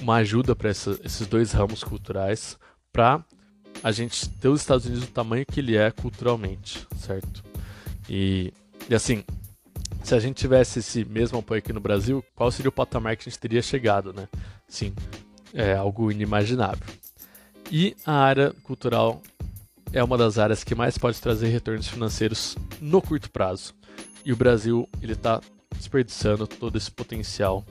uma 0.00 0.16
ajuda 0.16 0.54
para 0.54 0.70
esses 0.70 1.26
dois 1.26 1.52
ramos 1.52 1.82
culturais 1.82 2.58
para 2.92 3.24
a 3.82 3.92
gente 3.92 4.28
ter 4.28 4.48
os 4.48 4.60
Estados 4.60 4.86
Unidos 4.86 5.06
do 5.06 5.12
tamanho 5.12 5.46
que 5.46 5.60
ele 5.60 5.76
é 5.76 5.90
culturalmente, 5.90 6.86
certo? 6.96 7.44
E, 8.08 8.52
e 8.88 8.94
assim, 8.94 9.24
se 10.02 10.14
a 10.14 10.18
gente 10.18 10.36
tivesse 10.36 10.78
esse 10.78 11.04
mesmo 11.04 11.38
apoio 11.38 11.58
aqui 11.58 11.72
no 11.72 11.80
Brasil, 11.80 12.24
qual 12.34 12.50
seria 12.50 12.68
o 12.68 12.72
patamar 12.72 13.16
que 13.16 13.28
a 13.28 13.30
gente 13.30 13.38
teria 13.38 13.62
chegado, 13.62 14.12
né? 14.12 14.28
Sim, 14.66 14.94
é 15.52 15.74
algo 15.74 16.10
inimaginável. 16.10 16.86
E 17.70 17.94
a 18.04 18.12
área 18.12 18.52
cultural 18.62 19.22
é 19.92 20.02
uma 20.02 20.16
das 20.16 20.38
áreas 20.38 20.64
que 20.64 20.74
mais 20.74 20.96
pode 20.96 21.20
trazer 21.20 21.48
retornos 21.48 21.88
financeiros 21.88 22.56
no 22.80 23.00
curto 23.02 23.30
prazo. 23.30 23.74
E 24.24 24.32
o 24.32 24.36
Brasil 24.36 24.88
ele 25.02 25.12
está 25.12 25.40
desperdiçando 25.76 26.46
todo 26.46 26.76
esse 26.76 26.90
potencial 26.90 27.64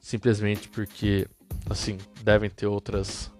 simplesmente 0.00 0.68
porque, 0.68 1.26
assim, 1.68 1.98
devem 2.22 2.48
ter 2.48 2.66
outras, 2.66 3.30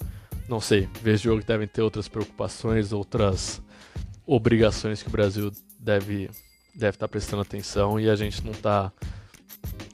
não 0.48 0.60
sei, 0.60 0.88
vejo 1.02 1.24
jogo 1.24 1.42
devem 1.44 1.66
ter 1.66 1.82
outras 1.82 2.08
preocupações, 2.08 2.92
outras 2.92 3.62
obrigações 4.26 5.02
que 5.02 5.08
o 5.08 5.12
Brasil 5.12 5.50
deve 5.78 6.30
deve 6.72 6.94
estar 6.96 7.06
tá 7.06 7.08
prestando 7.08 7.42
atenção 7.42 7.98
e 7.98 8.08
a 8.08 8.14
gente 8.14 8.44
não 8.44 8.52
está 8.52 8.92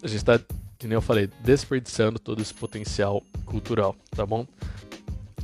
a 0.03 0.07
gente 0.07 0.19
está 0.19 0.39
que 0.79 0.87
nem 0.87 0.95
eu 0.95 1.01
falei 1.01 1.29
desperdiçando 1.43 2.19
todo 2.19 2.43
esse 2.43 2.53
potencial 2.53 3.23
cultural, 3.47 3.97
tá 4.11 4.27
bom? 4.27 4.47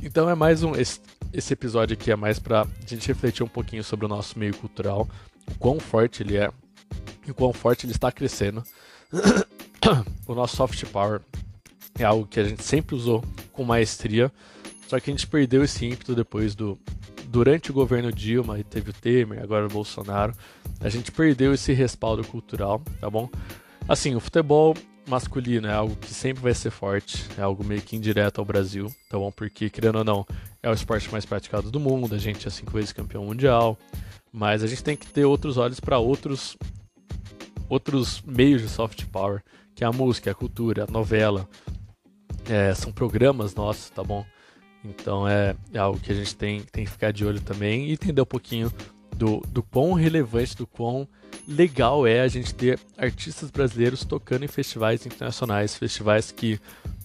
Então 0.01 0.29
é 0.29 0.35
mais 0.35 0.61
um 0.61 0.75
esse, 0.75 0.99
esse 1.33 1.53
episódio 1.53 1.95
aqui 1.95 2.11
é 2.11 2.15
mais 2.15 2.37
para 2.37 2.61
a 2.61 2.67
gente 2.85 3.07
refletir 3.07 3.43
um 3.43 3.47
pouquinho 3.47 3.83
sobre 3.83 4.05
o 4.05 4.09
nosso 4.09 4.37
meio 4.37 4.55
cultural, 4.55 5.09
o 5.49 5.55
quão 5.57 5.79
forte 5.79 6.21
ele 6.21 6.37
é 6.37 6.51
e 7.25 7.31
o 7.31 7.33
quão 7.33 7.51
forte 7.51 7.85
ele 7.85 7.93
está 7.93 8.11
crescendo. 8.11 8.63
o 10.27 10.33
nosso 10.33 10.55
soft 10.55 10.85
power 10.85 11.21
é 11.97 12.03
algo 12.03 12.25
que 12.25 12.39
a 12.39 12.43
gente 12.43 12.63
sempre 12.63 12.95
usou 12.95 13.23
com 13.51 13.63
maestria, 13.63 14.31
só 14.87 14.99
que 14.99 15.09
a 15.09 15.13
gente 15.13 15.27
perdeu 15.27 15.63
esse 15.63 15.85
ímpeto 15.85 16.15
depois 16.15 16.55
do 16.55 16.77
durante 17.25 17.71
o 17.71 17.73
governo 17.73 18.11
Dilma 18.11 18.59
e 18.59 18.63
teve 18.63 18.91
o 18.91 18.93
Temer, 18.93 19.41
agora 19.41 19.65
o 19.65 19.69
Bolsonaro, 19.69 20.35
a 20.79 20.87
gente 20.87 21.11
perdeu 21.11 21.51
esse 21.51 21.73
respaldo 21.73 22.23
cultural, 22.23 22.79
tá 23.01 23.09
bom? 23.09 23.27
Assim, 23.87 24.13
o 24.13 24.19
futebol 24.19 24.75
masculino 25.07 25.67
é 25.67 25.73
algo 25.73 25.95
que 25.95 26.13
sempre 26.13 26.43
vai 26.43 26.53
ser 26.53 26.69
forte, 26.69 27.25
é 27.35 27.41
algo 27.41 27.63
meio 27.63 27.81
que 27.81 27.95
indireto 27.95 28.37
ao 28.37 28.45
Brasil, 28.45 28.93
tá 29.09 29.17
bom? 29.17 29.31
Porque, 29.31 29.67
querendo 29.67 29.97
ou 29.97 30.03
não, 30.03 30.25
é 30.61 30.69
o 30.69 30.73
esporte 30.73 31.11
mais 31.11 31.25
praticado 31.25 31.71
do 31.71 31.79
mundo, 31.79 32.13
a 32.13 32.19
gente 32.19 32.47
é 32.47 32.51
cinco 32.51 32.73
vezes 32.73 32.93
campeão 32.93 33.25
mundial, 33.25 33.79
mas 34.31 34.63
a 34.63 34.67
gente 34.67 34.83
tem 34.83 34.95
que 34.95 35.07
ter 35.07 35.25
outros 35.25 35.57
olhos 35.57 35.79
para 35.79 35.97
outros 35.97 36.55
outros 37.67 38.21
meios 38.21 38.61
de 38.61 38.69
soft 38.69 39.05
power, 39.05 39.41
que 39.75 39.83
é 39.83 39.87
a 39.87 39.91
música, 39.91 40.31
a 40.31 40.35
cultura, 40.35 40.85
a 40.87 40.91
novela, 40.91 41.47
é, 42.49 42.73
são 42.73 42.91
programas 42.91 43.55
nossos, 43.55 43.89
tá 43.89 44.03
bom? 44.03 44.25
Então 44.83 45.27
é, 45.27 45.55
é, 45.73 45.77
algo 45.77 45.99
que 45.99 46.11
a 46.11 46.15
gente 46.15 46.35
tem, 46.35 46.61
tem 46.61 46.83
que 46.83 46.91
ficar 46.91 47.11
de 47.11 47.25
olho 47.25 47.39
também 47.39 47.87
e 47.87 47.93
entender 47.93 48.21
um 48.21 48.25
pouquinho 48.25 48.71
do, 49.15 49.41
do 49.47 49.63
quão 49.63 49.93
relevante, 49.93 50.57
do 50.57 50.67
quão 50.67 51.07
legal 51.47 52.05
é 52.05 52.21
a 52.21 52.27
gente 52.27 52.53
ter 52.53 52.79
artistas 52.97 53.49
brasileiros 53.49 54.03
tocando 54.03 54.43
em 54.43 54.47
festivais 54.47 55.05
internacionais, 55.05 55.75
festivais 55.75 56.31
que 56.31 56.59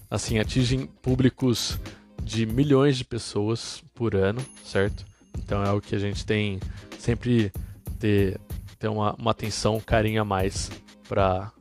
assim 0.09 0.39
atingem 0.39 0.85
públicos 0.85 1.79
de 2.23 2.45
milhões 2.45 2.97
de 2.97 3.05
pessoas 3.05 3.81
por 3.93 4.15
ano, 4.15 4.41
certo? 4.63 5.05
Então 5.37 5.63
é 5.63 5.69
algo 5.69 5.81
que 5.81 5.95
a 5.95 5.99
gente 5.99 6.25
tem 6.25 6.59
sempre 6.97 7.51
ter, 7.97 8.39
ter 8.77 8.87
uma, 8.87 9.13
uma 9.15 9.31
atenção, 9.31 9.77
um 9.77 9.81
carinho 9.81 10.21
a 10.21 10.25
mais 10.25 10.69
para 11.07 11.51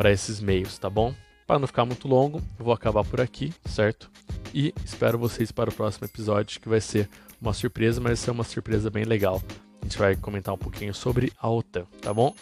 para 0.00 0.10
esses 0.10 0.40
meios, 0.40 0.78
tá 0.78 0.88
bom? 0.88 1.14
Para 1.46 1.58
não 1.58 1.66
ficar 1.66 1.84
muito 1.84 2.08
longo, 2.08 2.40
vou 2.58 2.72
acabar 2.72 3.04
por 3.04 3.20
aqui, 3.20 3.52
certo? 3.66 4.10
E 4.54 4.72
espero 4.82 5.18
vocês 5.18 5.52
para 5.52 5.68
o 5.68 5.74
próximo 5.74 6.06
episódio, 6.06 6.58
que 6.58 6.70
vai 6.70 6.80
ser 6.80 7.06
uma 7.38 7.52
surpresa, 7.52 8.00
mas 8.00 8.12
vai 8.12 8.16
ser 8.16 8.30
uma 8.30 8.42
surpresa 8.42 8.88
bem 8.88 9.04
legal. 9.04 9.42
A 9.82 9.84
gente 9.84 9.98
vai 9.98 10.16
comentar 10.16 10.54
um 10.54 10.58
pouquinho 10.58 10.94
sobre 10.94 11.30
a 11.38 11.50
OTAN, 11.50 11.84
tá 12.00 12.14
bom? 12.14 12.34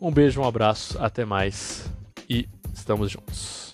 Um 0.00 0.10
beijo, 0.10 0.40
um 0.40 0.44
abraço, 0.44 0.98
até 1.00 1.24
mais 1.24 1.88
e 2.28 2.48
estamos 2.74 3.12
juntos. 3.12 3.73